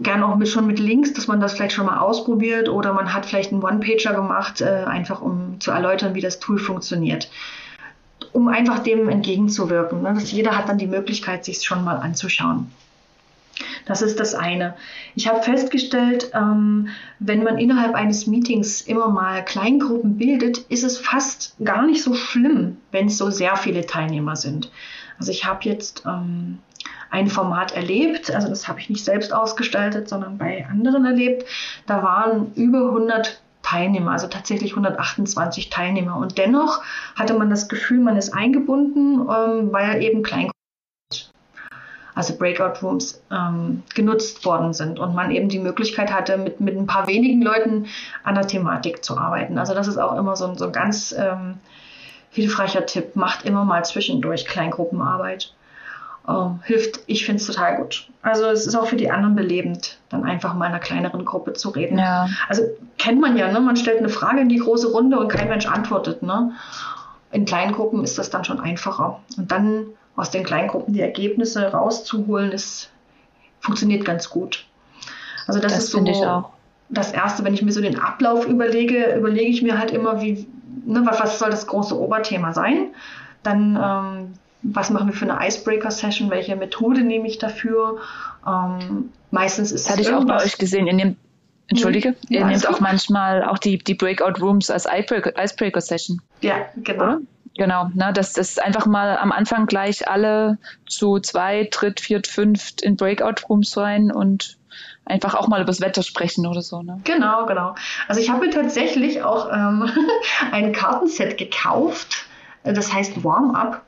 [0.00, 3.12] gerne auch mit, schon mit Links, dass man das vielleicht schon mal ausprobiert oder man
[3.12, 7.30] hat vielleicht einen One-Pager gemacht, äh, einfach um zu erläutern, wie das Tool funktioniert.
[8.32, 10.02] Um einfach dem entgegenzuwirken.
[10.02, 10.14] Ne?
[10.14, 12.70] Dass jeder hat dann die Möglichkeit, sich schon mal anzuschauen.
[13.86, 14.74] Das ist das eine.
[15.14, 20.98] Ich habe festgestellt, ähm, wenn man innerhalb eines Meetings immer mal Kleingruppen bildet, ist es
[20.98, 24.70] fast gar nicht so schlimm, wenn es so sehr viele Teilnehmer sind.
[25.18, 26.58] Also ich habe jetzt ähm,
[27.10, 28.34] ein Format erlebt.
[28.34, 31.44] Also das habe ich nicht selbst ausgestaltet, sondern bei anderen erlebt.
[31.86, 36.16] Da waren über 100 Teilnehmer, also tatsächlich 128 Teilnehmer.
[36.16, 36.82] Und dennoch
[37.16, 40.52] hatte man das Gefühl, man ist eingebunden, ähm, weil eben Kleingruppen,
[42.14, 46.76] also Breakout Rooms, ähm, genutzt worden sind und man eben die Möglichkeit hatte, mit, mit
[46.76, 47.86] ein paar wenigen Leuten
[48.22, 49.58] an der Thematik zu arbeiten.
[49.58, 51.58] Also das ist auch immer so ein, so ein ganz ähm,
[52.30, 53.16] hilfreicher Tipp.
[53.16, 55.54] Macht immer mal zwischendurch Kleingruppenarbeit
[56.28, 58.08] ähm, hilft, ich finde es total gut.
[58.22, 61.52] Also es ist auch für die anderen belebend, dann einfach mal in einer kleineren Gruppe
[61.52, 61.98] zu reden.
[61.98, 62.28] Ja.
[62.48, 62.62] Also
[62.98, 63.60] kennt man ja, ne?
[63.60, 66.22] man stellt eine Frage in die große Runde und kein Mensch antwortet.
[66.22, 66.52] Ne?
[67.30, 69.20] In kleinen Gruppen ist das dann schon einfacher.
[69.36, 72.90] Und dann aus den kleinen Gruppen die Ergebnisse rauszuholen, ist,
[73.60, 74.64] funktioniert ganz gut.
[75.46, 76.50] Also das, das ist so
[76.90, 80.46] das Erste, wenn ich mir so den Ablauf überlege, überlege ich mir halt immer, wie,
[80.84, 82.88] ne, was soll das große Oberthema sein?
[83.42, 84.32] Dann ähm,
[84.64, 87.98] was machen wir für eine Icebreaker-Session, welche Methode nehme ich dafür.
[88.46, 90.86] Ähm, meistens ist das hatte ich auch bei euch gesehen.
[90.86, 91.18] Ihr nehmt,
[91.68, 96.20] entschuldige, hm, ihr nehmt auch manchmal auch die, die Breakout-Rooms als Icebreaker-Session.
[96.40, 97.04] Ja, genau.
[97.04, 97.20] Oder?
[97.56, 102.82] Genau, ne, dass das einfach mal am Anfang gleich alle zu zwei, dritt, viert, fünft
[102.82, 104.56] in Breakout-Rooms rein und
[105.04, 106.82] einfach auch mal über das Wetter sprechen oder so.
[106.82, 107.00] Ne?
[107.04, 107.76] Genau, genau.
[108.08, 109.88] Also ich habe mir tatsächlich auch ähm,
[110.50, 112.26] ein Kartenset gekauft,
[112.64, 113.82] das heißt Warm-Up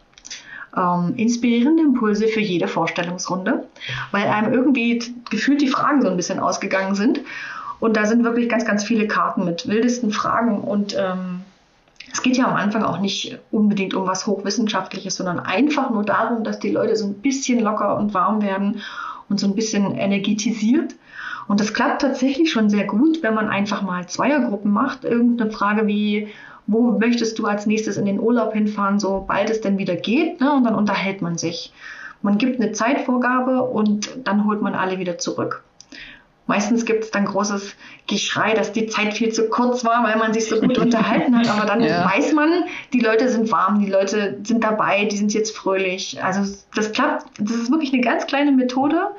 [0.77, 3.67] ähm, inspirierende Impulse für jede Vorstellungsrunde,
[4.11, 7.21] weil einem irgendwie gefühlt die Fragen so ein bisschen ausgegangen sind.
[7.79, 10.61] Und da sind wirklich ganz, ganz viele Karten mit wildesten Fragen.
[10.61, 11.41] Und ähm,
[12.13, 16.45] es geht ja am Anfang auch nicht unbedingt um was Hochwissenschaftliches, sondern einfach nur darum,
[16.45, 18.81] dass die Leute so ein bisschen locker und warm werden
[19.29, 20.95] und so ein bisschen energetisiert.
[21.49, 25.05] Und das klappt tatsächlich schon sehr gut, wenn man einfach mal Zweiergruppen macht.
[25.05, 26.29] Irgendeine Frage wie,
[26.67, 30.41] wo möchtest du als nächstes in den Urlaub hinfahren, sobald es denn wieder geht.
[30.41, 30.53] Ne?
[30.53, 31.73] Und dann unterhält man sich.
[32.23, 35.63] Man gibt eine Zeitvorgabe und dann holt man alle wieder zurück.
[36.49, 37.75] Meistens gibt es dann großes
[38.07, 41.49] Geschrei, dass die Zeit viel zu kurz war, weil man sich so gut unterhalten hat.
[41.49, 42.09] Aber dann ja.
[42.09, 46.23] weiß man, die Leute sind warm, die Leute sind dabei, die sind jetzt fröhlich.
[46.23, 47.27] Also das klappt.
[47.41, 49.11] Das ist wirklich eine ganz kleine Methode,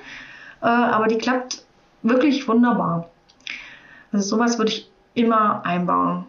[0.61, 1.63] äh, aber die klappt
[2.01, 3.09] wirklich wunderbar.
[4.13, 6.25] Also sowas würde ich immer einbauen.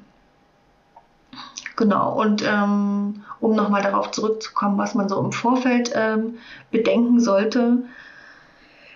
[1.79, 6.39] Genau, und ähm, um nochmal darauf zurückzukommen, was man so im Vorfeld ähm,
[6.73, 7.85] bedenken sollte.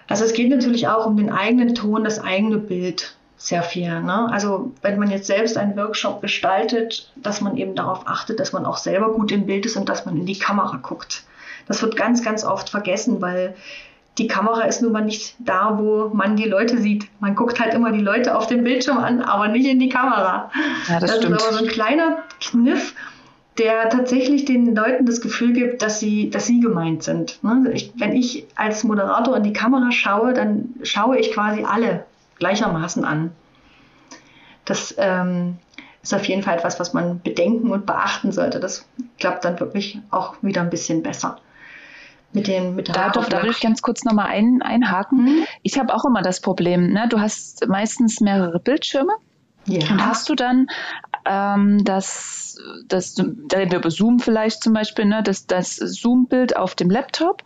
[0.09, 4.03] Also es geht natürlich auch um den eigenen Ton, das eigene Bild sehr viel.
[4.03, 4.29] Ne?
[4.33, 8.67] Also wenn man jetzt selbst einen Workshop gestaltet, dass man eben darauf achtet, dass man
[8.67, 11.23] auch selber gut im Bild ist und dass man in die Kamera guckt.
[11.69, 13.55] Das wird ganz, ganz oft vergessen, weil
[14.19, 17.09] die Kamera ist nun mal nicht da, wo man die Leute sieht.
[17.21, 20.51] Man guckt halt immer die Leute auf dem Bildschirm an, aber nicht in die Kamera.
[20.89, 22.95] Ja, das, das ist aber so ein kleiner Kniff,
[23.59, 27.43] der tatsächlich den Leuten das Gefühl gibt, dass sie, dass sie gemeint sind.
[27.43, 27.71] Ne?
[27.73, 32.05] Ich, wenn ich als Moderator in die Kamera schaue, dann schaue ich quasi alle
[32.39, 33.31] gleichermaßen an.
[34.67, 35.57] Das ähm,
[36.03, 38.61] ist auf jeden Fall etwas, was man bedenken und beachten sollte.
[38.61, 38.87] Das
[39.19, 41.39] klappt dann wirklich auch wieder ein bisschen besser.
[42.33, 45.25] Mit dem, mit der da, doch, da will ich ganz kurz nochmal ein, einhaken.
[45.25, 45.47] Mhm.
[45.63, 47.07] Ich habe auch immer das Problem, ne?
[47.09, 49.13] du hast meistens mehrere Bildschirme
[49.67, 49.81] ja.
[49.91, 50.69] und hast du dann
[51.25, 55.23] ähm, das, das, da reden wir über Zoom vielleicht zum Beispiel, ne?
[55.23, 57.43] das, das Zoom-Bild auf dem Laptop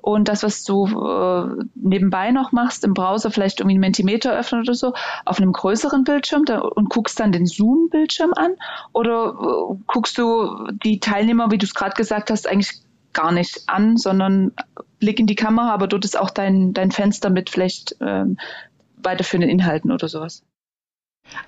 [0.00, 4.62] und das, was du äh, nebenbei noch machst, im Browser vielleicht irgendwie einen Mentimeter öffnen
[4.62, 8.52] oder so, auf einem größeren Bildschirm da, und guckst dann den Zoom-Bildschirm an?
[8.92, 12.80] Oder äh, guckst du die Teilnehmer, wie du es gerade gesagt hast, eigentlich
[13.12, 14.52] gar nicht an, sondern
[14.98, 18.36] Blick in die Kamera, aber dort ist auch dein, dein Fenster mit vielleicht ähm,
[18.96, 20.42] weiterführenden Inhalten oder sowas.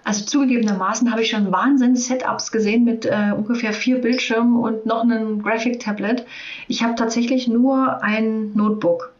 [0.04, 5.42] Also zugegebenermaßen habe ich schon Wahnsinns-Setups gesehen mit äh, ungefähr vier Bildschirmen und noch einem
[5.42, 6.26] Graphic-Tablet.
[6.68, 9.12] Ich habe tatsächlich nur ein Notebook.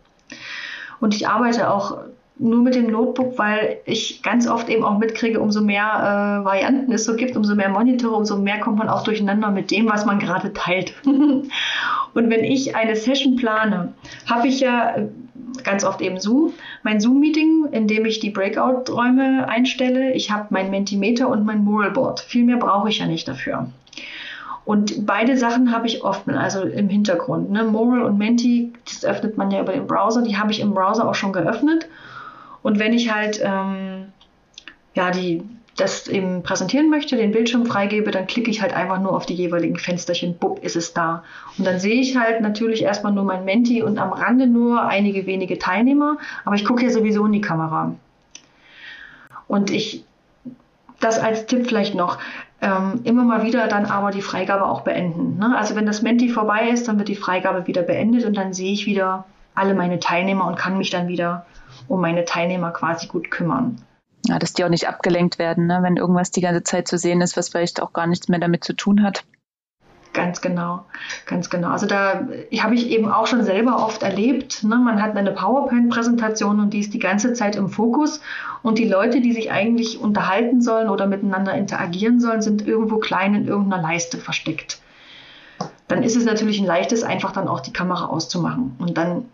[1.01, 1.99] Und ich arbeite auch
[2.39, 6.91] nur mit dem Notebook, weil ich ganz oft eben auch mitkriege, umso mehr äh, Varianten
[6.93, 10.07] es so gibt, umso mehr Monitore, umso mehr kommt man auch durcheinander mit dem, was
[10.07, 10.95] man gerade teilt.
[12.15, 13.93] und wenn ich eine Session plane,
[14.27, 14.97] habe ich ja
[15.65, 20.13] ganz oft eben Zoom, mein Zoom-Meeting, in dem ich die Breakout-Räume einstelle.
[20.13, 22.21] Ich habe mein Mentimeter und mein Muralboard.
[22.21, 23.69] Viel mehr brauche ich ja nicht dafür.
[24.65, 27.51] Und beide Sachen habe ich offen, also im Hintergrund.
[27.51, 27.65] Ne?
[27.65, 31.09] Moral und Menti, das öffnet man ja über den Browser, die habe ich im Browser
[31.09, 31.89] auch schon geöffnet.
[32.63, 34.07] Und wenn ich halt ähm,
[34.95, 35.43] ja, die,
[35.81, 39.35] das eben präsentieren möchte, den Bildschirm freigebe, dann klicke ich halt einfach nur auf die
[39.35, 41.25] jeweiligen Fensterchen, bupp, ist es da.
[41.59, 45.27] Und dann sehe ich halt natürlich erstmal nur mein Menti und am Rande nur einige
[45.27, 47.95] wenige Teilnehmer, aber ich gucke ja sowieso in die Kamera.
[49.49, 50.05] Und ich,
[51.01, 52.19] das als Tipp vielleicht noch,
[52.61, 55.39] ähm, immer mal wieder dann aber die Freigabe auch beenden.
[55.39, 55.57] Ne?
[55.57, 58.73] Also wenn das Menti vorbei ist, dann wird die Freigabe wieder beendet und dann sehe
[58.73, 61.47] ich wieder alle meine Teilnehmer und kann mich dann wieder
[61.89, 63.81] um meine Teilnehmer quasi gut kümmern.
[64.27, 65.79] Ja, dass die auch nicht abgelenkt werden, ne?
[65.83, 68.65] wenn irgendwas die ganze Zeit zu sehen ist, was vielleicht auch gar nichts mehr damit
[68.65, 69.25] zu tun hat.
[70.13, 70.87] Ganz genau,
[71.25, 71.69] ganz genau.
[71.69, 72.27] Also da
[72.59, 74.65] habe ich eben auch schon selber oft erlebt.
[74.65, 74.77] Ne?
[74.77, 78.21] Man hat eine PowerPoint-Präsentation und die ist die ganze Zeit im Fokus
[78.63, 83.37] und die Leute, die sich eigentlich unterhalten sollen oder miteinander interagieren sollen, sind irgendwo klein
[83.37, 84.81] in irgendeiner Leiste versteckt.
[85.87, 89.27] Dann ist es natürlich ein leichtes, einfach dann auch die Kamera auszumachen und dann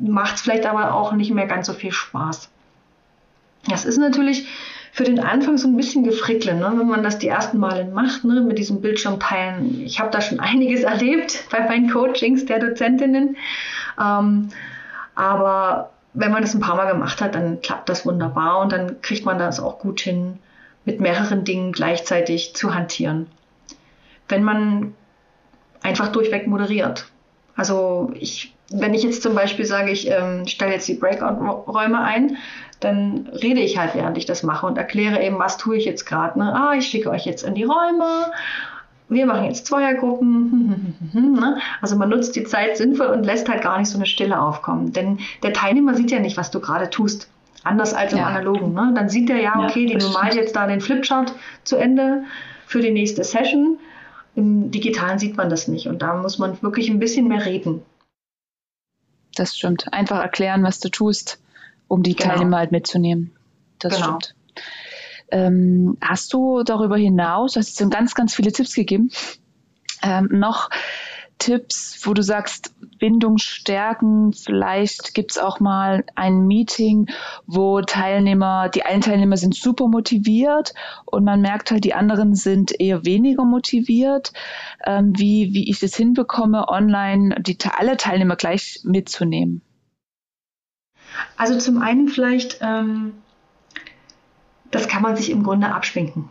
[0.00, 2.50] macht es vielleicht aber auch nicht mehr ganz so viel Spaß.
[3.68, 4.46] Das ist natürlich
[4.92, 6.72] für den Anfang so ein bisschen gefrickle, ne?
[6.76, 8.40] wenn man das die ersten Male macht, ne?
[8.40, 9.82] mit diesem Bildschirmteilen.
[9.82, 13.36] Ich habe da schon einiges erlebt bei meinen Coachings der Dozentinnen.
[14.00, 14.48] Ähm,
[15.14, 19.00] aber wenn man das ein paar Mal gemacht hat, dann klappt das wunderbar und dann
[19.02, 20.38] kriegt man das auch gut hin,
[20.84, 23.26] mit mehreren Dingen gleichzeitig zu hantieren.
[24.26, 24.94] Wenn man
[25.82, 27.06] einfach durchweg moderiert.
[27.54, 32.36] Also ich wenn ich jetzt zum Beispiel sage, ich ähm, stelle jetzt die Breakout-Räume ein,
[32.80, 36.04] dann rede ich halt, während ich das mache und erkläre eben, was tue ich jetzt
[36.04, 36.38] gerade.
[36.38, 36.54] Ne?
[36.54, 38.30] Ah, ich schicke euch jetzt in die Räume.
[39.08, 40.94] Wir machen jetzt Zweiergruppen.
[41.12, 41.58] Ne?
[41.80, 44.92] Also man nutzt die Zeit sinnvoll und lässt halt gar nicht so eine Stille aufkommen.
[44.92, 47.28] Denn der Teilnehmer sieht ja nicht, was du gerade tust.
[47.64, 48.26] Anders als im ja.
[48.26, 48.74] Analogen.
[48.74, 48.92] Ne?
[48.94, 51.32] Dann sieht er ja, okay, ja, die normal jetzt da den Flipchart
[51.64, 52.24] zu Ende
[52.66, 53.78] für die nächste Session.
[54.36, 55.86] Im Digitalen sieht man das nicht.
[55.86, 57.82] Und da muss man wirklich ein bisschen mehr reden
[59.38, 59.92] das stimmt.
[59.92, 61.40] Einfach erklären, was du tust,
[61.88, 62.30] um die genau.
[62.30, 63.32] Teilnehmer halt mitzunehmen.
[63.78, 64.18] Das genau.
[64.18, 64.34] stimmt.
[65.30, 69.10] Ähm, hast du darüber hinaus, du hast jetzt ganz, ganz viele Tipps gegeben,
[70.02, 70.70] ähm, noch
[71.38, 77.08] Tipps, wo du sagst, Bindung stärken, vielleicht gibt es auch mal ein Meeting,
[77.46, 80.74] wo Teilnehmer, die einen Teilnehmer sind super motiviert
[81.06, 84.32] und man merkt halt, die anderen sind eher weniger motiviert,
[84.84, 89.62] ähm, wie, wie ich das hinbekomme, online die, alle Teilnehmer gleich mitzunehmen.
[91.36, 93.14] Also zum einen vielleicht, ähm,
[94.70, 96.28] das kann man sich im Grunde abschminken.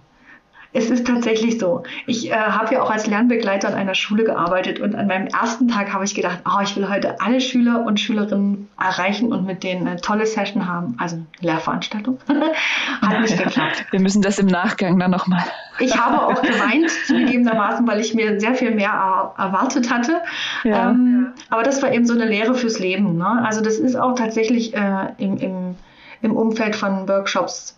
[0.78, 1.82] Es ist tatsächlich so.
[2.06, 5.68] Ich äh, habe ja auch als Lernbegleiter an einer Schule gearbeitet und an meinem ersten
[5.68, 9.64] Tag habe ich gedacht, oh, ich will heute alle Schüler und Schülerinnen erreichen und mit
[9.64, 12.20] denen eine tolle Session haben, also Lehrveranstaltung.
[13.02, 13.86] Hat nicht geklappt.
[13.90, 15.44] Wir müssen das im Nachgang dann nochmal.
[15.80, 20.22] Ich habe auch geweint, zugegebenermaßen, weil ich mir sehr viel mehr erwartet hatte.
[20.64, 20.90] Ja.
[20.90, 23.16] Ähm, aber das war eben so eine Lehre fürs Leben.
[23.16, 23.46] Ne?
[23.46, 25.76] Also das ist auch tatsächlich äh, im, im,
[26.24, 27.78] im Umfeld von Workshops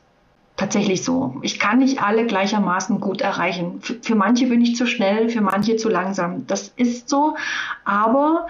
[0.60, 1.38] tatsächlich so.
[1.42, 3.80] Ich kann nicht alle gleichermaßen gut erreichen.
[3.82, 6.46] Für, für, manche bin ich zu schnell, für manche zu langsam.
[6.48, 7.38] Das ist so,
[7.86, 8.48] aber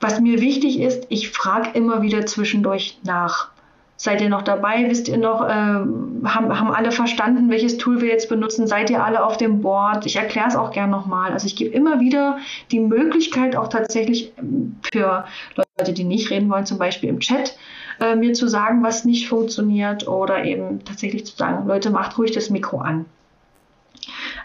[0.00, 3.50] was mir wichtig ist, ich frage immer wieder zwischendurch nach.
[3.96, 4.88] Seid ihr noch dabei?
[4.88, 8.68] Wisst ihr noch, äh, haben, haben alle verstanden, welches Tool wir jetzt benutzen?
[8.68, 10.06] Seid ihr alle auf dem Board?
[10.06, 11.32] Ich erkläre es auch gern nochmal.
[11.32, 12.38] Also ich gebe immer wieder
[12.70, 15.24] die Möglichkeit, auch tatsächlich ähm, für
[15.56, 17.56] Leute, die nicht reden wollen, zum Beispiel im Chat,
[18.00, 22.32] äh, mir zu sagen, was nicht funktioniert oder eben tatsächlich zu sagen, Leute, macht ruhig
[22.32, 23.06] das Mikro an.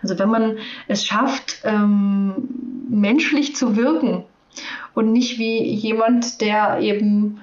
[0.01, 2.33] Also wenn man es schafft, ähm,
[2.89, 4.23] menschlich zu wirken
[4.93, 7.39] und nicht wie jemand, der eben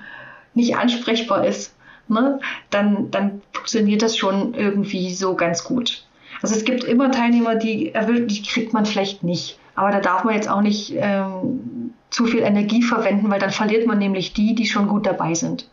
[0.54, 1.74] nicht ansprechbar ist,
[2.08, 6.04] ne, dann, dann funktioniert das schon irgendwie so ganz gut.
[6.42, 7.92] Also es gibt immer Teilnehmer, die,
[8.26, 9.58] die kriegt man vielleicht nicht.
[9.74, 13.86] Aber da darf man jetzt auch nicht ähm, zu viel Energie verwenden, weil dann verliert
[13.86, 15.68] man nämlich die, die schon gut dabei sind.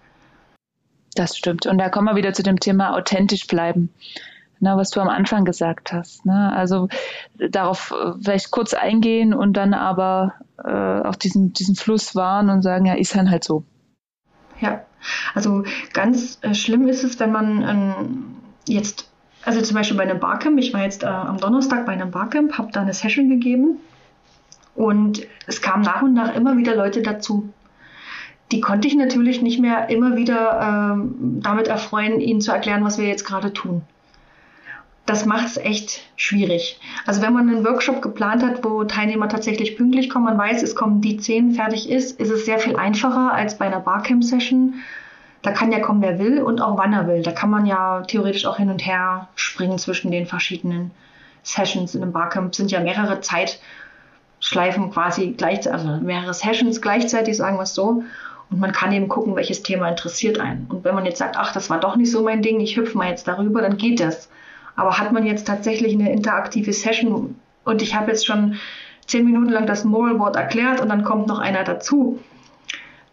[1.18, 1.66] Das stimmt.
[1.66, 3.90] Und da kommen wir wieder zu dem Thema authentisch bleiben.
[4.60, 6.26] Na, was du am Anfang gesagt hast.
[6.26, 6.52] Ne?
[6.56, 6.90] Also
[7.38, 12.62] darauf äh, vielleicht kurz eingehen und dann aber äh, auf diesen, diesen Fluss wahren und
[12.62, 13.64] sagen, ja, ist dann halt so.
[14.60, 14.82] Ja,
[15.34, 18.26] also ganz äh, schlimm ist es, wenn man ähm,
[18.68, 19.10] jetzt,
[19.44, 22.58] also zum Beispiel bei einem Barcamp, ich war jetzt äh, am Donnerstag bei einem Barcamp,
[22.58, 23.78] habe da eine Session gegeben
[24.76, 27.50] und es kamen nach und nach immer wieder Leute dazu.
[28.52, 32.98] Die konnte ich natürlich nicht mehr immer wieder ähm, damit erfreuen, ihnen zu erklären, was
[32.98, 33.82] wir jetzt gerade tun
[35.08, 36.80] das macht es echt schwierig.
[37.06, 40.76] Also wenn man einen Workshop geplant hat, wo Teilnehmer tatsächlich pünktlich kommen, man weiß, es
[40.76, 44.76] kommen die zehn, fertig ist, ist es sehr viel einfacher als bei einer Barcamp-Session.
[45.44, 47.24] Da kann ja kommen, wer will und auch wann er will.
[47.24, 50.92] Da kann man ja theoretisch auch hin und her springen zwischen den verschiedenen
[51.42, 51.96] Sessions.
[51.96, 57.64] In einem Barcamp sind ja mehrere Zeitschleifen quasi gleichzeitig, also mehrere Sessions gleichzeitig, sagen wir
[57.64, 58.04] es so.
[58.50, 60.68] Und man kann eben gucken, welches Thema interessiert einen.
[60.70, 62.98] Und wenn man jetzt sagt, ach, das war doch nicht so mein Ding, ich hüpfe
[62.98, 64.30] mal jetzt darüber, dann geht das.
[64.76, 68.56] Aber hat man jetzt tatsächlich eine interaktive Session und ich habe jetzt schon
[69.06, 72.20] zehn Minuten lang das Moral Board erklärt und dann kommt noch einer dazu,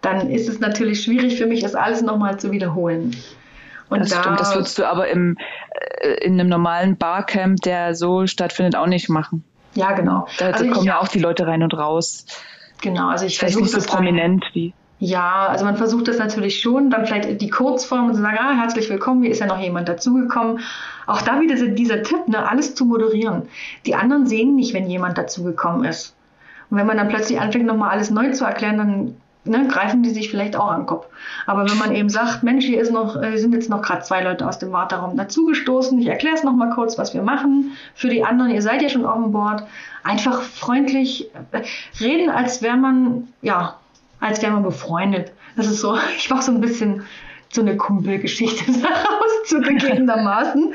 [0.00, 3.16] dann ist es natürlich schwierig für mich, das alles nochmal zu wiederholen.
[3.88, 5.36] Und das da, stimmt, das würdest du aber im,
[6.00, 9.44] äh, in einem normalen Barcamp, der so stattfindet, auch nicht machen.
[9.74, 10.26] Ja, genau.
[10.38, 12.26] Da, also kommen ich, ja auch die Leute rein und raus.
[12.80, 14.74] Genau, also ich versuche nicht so prominent wie.
[15.04, 18.88] Ja, also man versucht das natürlich schon, dann vielleicht die Kurzform und sagen, ah, herzlich
[18.88, 20.60] willkommen, hier ist ja noch jemand dazugekommen.
[21.06, 23.42] Auch da wieder dieser Tipp, ne, alles zu moderieren.
[23.84, 26.16] Die anderen sehen nicht, wenn jemand dazugekommen ist.
[26.70, 30.08] Und wenn man dann plötzlich anfängt, nochmal alles neu zu erklären, dann ne, greifen die
[30.08, 31.06] sich vielleicht auch an den Kopf.
[31.44, 34.48] Aber wenn man eben sagt, Mensch, hier ist noch, sind jetzt noch gerade zwei Leute
[34.48, 37.72] aus dem Warteraum dazugestoßen, ich erkläre es nochmal kurz, was wir machen.
[37.94, 39.64] Für die anderen, ihr seid ja schon auf dem Board.
[40.02, 41.60] Einfach freundlich äh,
[42.00, 43.76] reden, als wäre man, ja,
[44.20, 45.32] als wäre man befreundet.
[45.56, 47.02] Das ist so, ich mache so ein bisschen
[47.50, 50.74] so eine Kumpelgeschichte daraus zugegebenermaßen.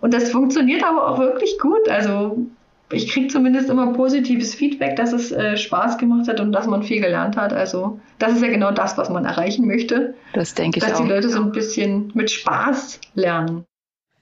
[0.00, 1.88] Und das funktioniert aber auch wirklich gut.
[1.88, 2.46] Also
[2.92, 6.82] ich kriege zumindest immer positives Feedback, dass es äh, Spaß gemacht hat und dass man
[6.82, 7.52] viel gelernt hat.
[7.52, 10.14] Also das ist ja genau das, was man erreichen möchte.
[10.34, 10.98] Das denke ich dass auch.
[10.98, 13.64] Dass die Leute so ein bisschen mit Spaß lernen.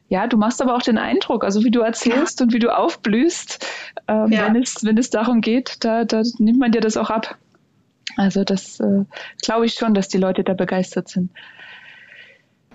[0.09, 2.45] Ja, du machst aber auch den Eindruck, also wie du erzählst ja.
[2.45, 3.67] und wie du aufblühst,
[4.07, 4.47] ähm, ja.
[4.47, 7.37] wenn, es, wenn es darum geht, da, da nimmt man dir das auch ab.
[8.17, 9.05] Also das äh,
[9.43, 11.31] glaube ich schon, dass die Leute da begeistert sind.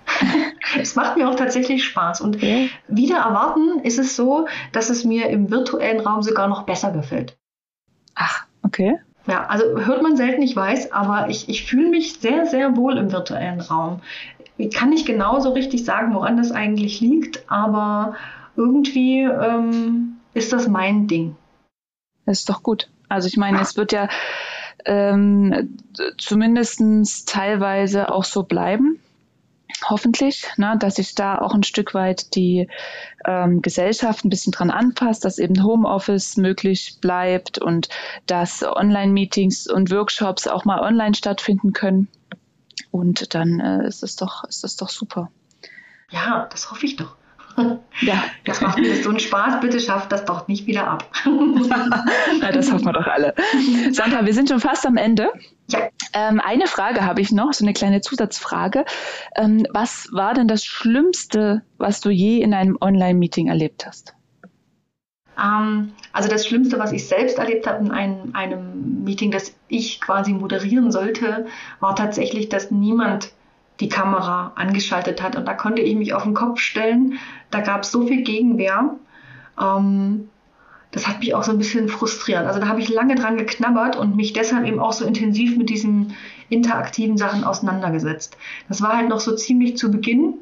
[0.78, 2.20] Es macht mir auch tatsächlich Spaß.
[2.20, 2.66] Und ja.
[2.86, 7.36] wieder erwarten ist es so, dass es mir im virtuellen Raum sogar noch besser gefällt.
[8.14, 8.98] Ach, okay.
[9.26, 12.98] Ja, also hört man selten, ich weiß, aber ich, ich fühle mich sehr, sehr wohl
[12.98, 14.00] im virtuellen Raum.
[14.56, 18.14] Ich kann nicht genau so richtig sagen, woran das eigentlich liegt, aber
[18.56, 21.36] irgendwie ähm, ist das mein Ding.
[22.26, 22.90] Das ist doch gut.
[23.08, 24.08] Also ich meine, es wird ja
[24.86, 25.78] ähm,
[26.18, 29.00] zumindest teilweise auch so bleiben.
[29.88, 32.68] Hoffentlich, ne, dass sich da auch ein Stück weit die
[33.24, 37.88] ähm, Gesellschaft ein bisschen dran anpasst, dass eben Homeoffice möglich bleibt und
[38.26, 42.08] dass Online-Meetings und Workshops auch mal online stattfinden können.
[42.90, 45.30] Und dann äh, ist es doch, ist es doch super.
[46.10, 47.16] Ja, das hoffe ich doch.
[48.02, 48.24] Ja.
[48.44, 49.60] Das macht mir so einen Spaß.
[49.60, 51.10] Bitte schafft das doch nicht wieder ab.
[51.24, 53.34] Na, das hoffen wir doch alle.
[53.90, 55.30] Sandra, wir sind schon fast am Ende.
[55.68, 55.88] Ja.
[56.14, 58.84] Ähm, eine Frage habe ich noch, so eine kleine Zusatzfrage.
[59.36, 64.14] Ähm, was war denn das Schlimmste, was du je in einem Online-Meeting erlebt hast?
[65.40, 70.00] Ähm, also das Schlimmste, was ich selbst erlebt habe in einem, einem Meeting, das ich
[70.00, 71.46] quasi moderieren sollte,
[71.80, 73.32] war tatsächlich, dass niemand
[73.80, 75.36] die Kamera angeschaltet hat.
[75.36, 77.18] Und da konnte ich mich auf den Kopf stellen.
[77.50, 78.96] Da gab es so viel Gegenwehr.
[79.60, 80.28] Ähm,
[80.92, 82.46] das hat mich auch so ein bisschen frustriert.
[82.46, 85.70] Also da habe ich lange dran geknabbert und mich deshalb eben auch so intensiv mit
[85.70, 86.14] diesen
[86.48, 88.36] interaktiven Sachen auseinandergesetzt.
[88.68, 90.34] Das war halt noch so ziemlich zu Beginn.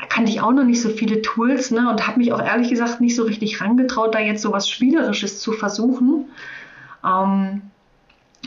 [0.00, 2.70] Da kannte ich auch noch nicht so viele Tools ne, und habe mich auch ehrlich
[2.70, 6.26] gesagt nicht so richtig rangetraut, da jetzt so was Spielerisches zu versuchen.
[7.04, 7.62] Ähm,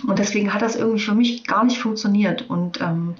[0.08, 2.50] Und deswegen hat das irgendwie für mich gar nicht funktioniert.
[2.50, 3.16] Und ähm,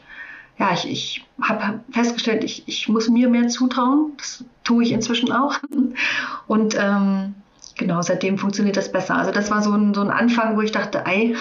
[0.60, 4.14] ja, ich, ich habe festgestellt, ich, ich muss mir mehr zutrauen.
[4.18, 5.56] Das tue ich inzwischen auch.
[6.48, 7.36] Und ähm,
[7.78, 9.16] genau, seitdem funktioniert das besser.
[9.16, 11.36] Also das war so ein, so ein Anfang, wo ich dachte, ei,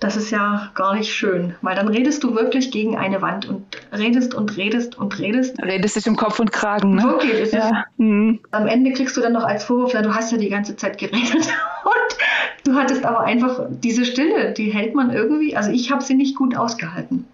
[0.00, 3.66] das ist ja gar nicht schön, weil dann redest du wirklich gegen eine Wand und
[3.92, 5.62] redest und redest und redest.
[5.62, 7.02] Redest dich um Kopf und Kragen, ne?
[7.02, 7.84] Wirklich, ist ja.
[7.98, 8.40] Mhm.
[8.50, 10.96] Am Ende kriegst du dann noch als Vorwurf, na, du hast ja die ganze Zeit
[10.96, 11.34] geredet
[11.84, 16.14] und du hattest aber einfach diese Stille, die hält man irgendwie, also ich habe sie
[16.14, 17.26] nicht gut ausgehalten.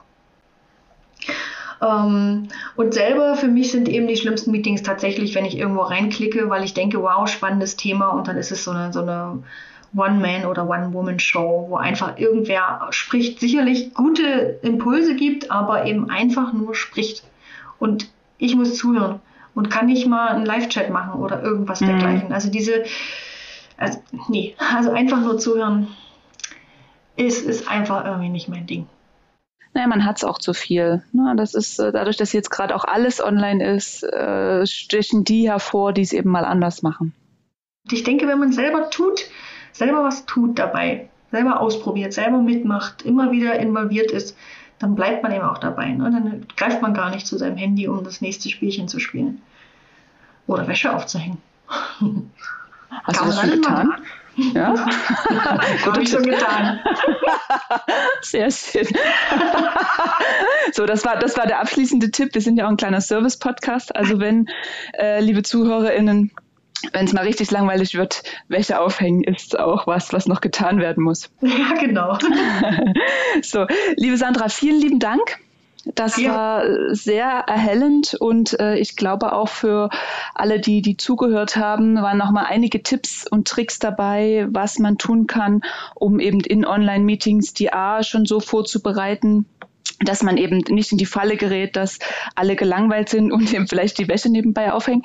[1.82, 6.48] Ähm, und selber für mich sind eben die schlimmsten Meetings tatsächlich, wenn ich irgendwo reinklicke,
[6.48, 9.42] weil ich denke, wow, spannendes Thema und dann ist es so eine, so eine
[9.94, 16.74] One-Man- oder One-Woman-Show, wo einfach irgendwer spricht, sicherlich gute Impulse gibt, aber eben einfach nur
[16.74, 17.24] spricht.
[17.78, 18.08] Und
[18.38, 19.20] ich muss zuhören
[19.54, 21.86] und kann nicht mal einen Live-Chat machen oder irgendwas mhm.
[21.86, 22.32] dergleichen.
[22.32, 22.84] Also diese,
[23.76, 23.98] also,
[24.28, 25.88] nee, also einfach nur zuhören
[27.16, 28.86] ist, ist einfach irgendwie nicht mein Ding.
[29.76, 31.02] Naja, man hat es auch zu viel.
[31.12, 31.34] Ne?
[31.36, 35.92] Das ist äh, dadurch, dass jetzt gerade auch alles online ist, äh, stechen die hervor,
[35.92, 37.12] die es eben mal anders machen.
[37.90, 39.26] Ich denke, wenn man selber tut,
[39.72, 44.34] selber was tut dabei, selber ausprobiert, selber mitmacht, immer wieder involviert ist,
[44.78, 45.90] dann bleibt man eben auch dabei.
[45.90, 46.10] Ne?
[46.10, 49.42] Dann greift man gar nicht zu seinem Handy, um das nächste Spielchen zu spielen.
[50.46, 51.36] Oder Wäsche aufzuhängen.
[51.68, 53.94] Hast Kann du das schon getan?
[54.36, 54.74] Ja?
[55.86, 56.80] Habe ich schon getan.
[58.20, 58.86] Sehr schön.
[60.72, 62.34] so, das war, das war der abschließende Tipp.
[62.34, 63.94] Wir sind ja auch ein kleiner Service-Podcast.
[63.96, 64.48] Also wenn,
[64.98, 66.32] äh, liebe ZuhörerInnen,
[66.92, 71.02] wenn es mal richtig langweilig wird, Wäsche aufhängen ist auch was, was noch getan werden
[71.02, 71.30] muss.
[71.40, 72.18] Ja, genau.
[73.42, 73.66] so,
[73.96, 75.38] liebe Sandra, vielen lieben Dank.
[75.94, 76.34] Das ja.
[76.34, 79.88] war sehr erhellend und äh, ich glaube auch für
[80.34, 85.28] alle, die, die zugehört haben, waren nochmal einige Tipps und Tricks dabei, was man tun
[85.28, 85.62] kann,
[85.94, 89.46] um eben in Online-Meetings die A schon so vorzubereiten,
[90.00, 92.00] dass man eben nicht in die Falle gerät, dass
[92.34, 95.02] alle gelangweilt sind und eben vielleicht die Wäsche nebenbei aufhängen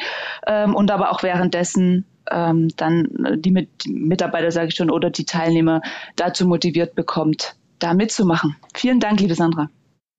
[0.47, 3.07] ähm, und aber auch währenddessen ähm, dann
[3.37, 5.81] die, Mit Mitarbeiter, sage ich schon, oder die Teilnehmer
[6.15, 8.55] dazu motiviert bekommt, da mitzumachen.
[8.73, 9.69] Vielen Dank, liebe Sandra.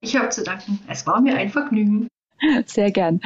[0.03, 0.79] Ich habe zu danken.
[0.89, 2.09] Es war mir ein Vergnügen.
[2.65, 3.21] Sehr gern.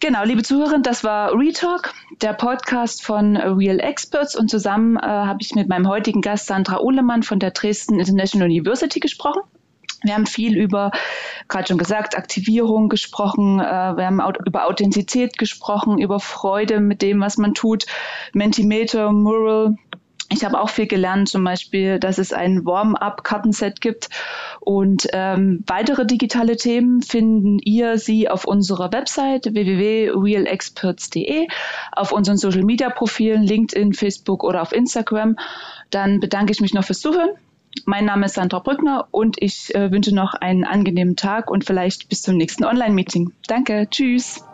[0.00, 5.38] Genau, liebe Zuhörerinnen, das war Retalk, der Podcast von Real Experts und zusammen äh, habe
[5.40, 9.40] ich mit meinem heutigen Gast Sandra Ohlemann von der Dresden International University gesprochen.
[10.02, 10.90] Wir haben viel über,
[11.48, 17.20] gerade schon gesagt, Aktivierung gesprochen, äh, wir haben über Authentizität gesprochen, über Freude mit dem,
[17.20, 17.86] was man tut,
[18.34, 19.76] Mentimeter, Mural.
[20.32, 24.08] Ich habe auch viel gelernt, zum Beispiel, dass es ein Warm-up-Kartenset gibt.
[24.60, 31.48] Und ähm, weitere digitale Themen finden ihr sie auf unserer Website www.realexperts.de,
[31.92, 35.36] auf unseren Social-Media-Profilen, LinkedIn, Facebook oder auf Instagram.
[35.90, 37.30] Dann bedanke ich mich noch fürs Zuhören
[37.84, 42.08] mein Name ist Sandra Brückner und ich äh, wünsche noch einen angenehmen Tag und vielleicht
[42.08, 43.32] bis zum nächsten Online-Meeting.
[43.46, 44.44] Danke, tschüss.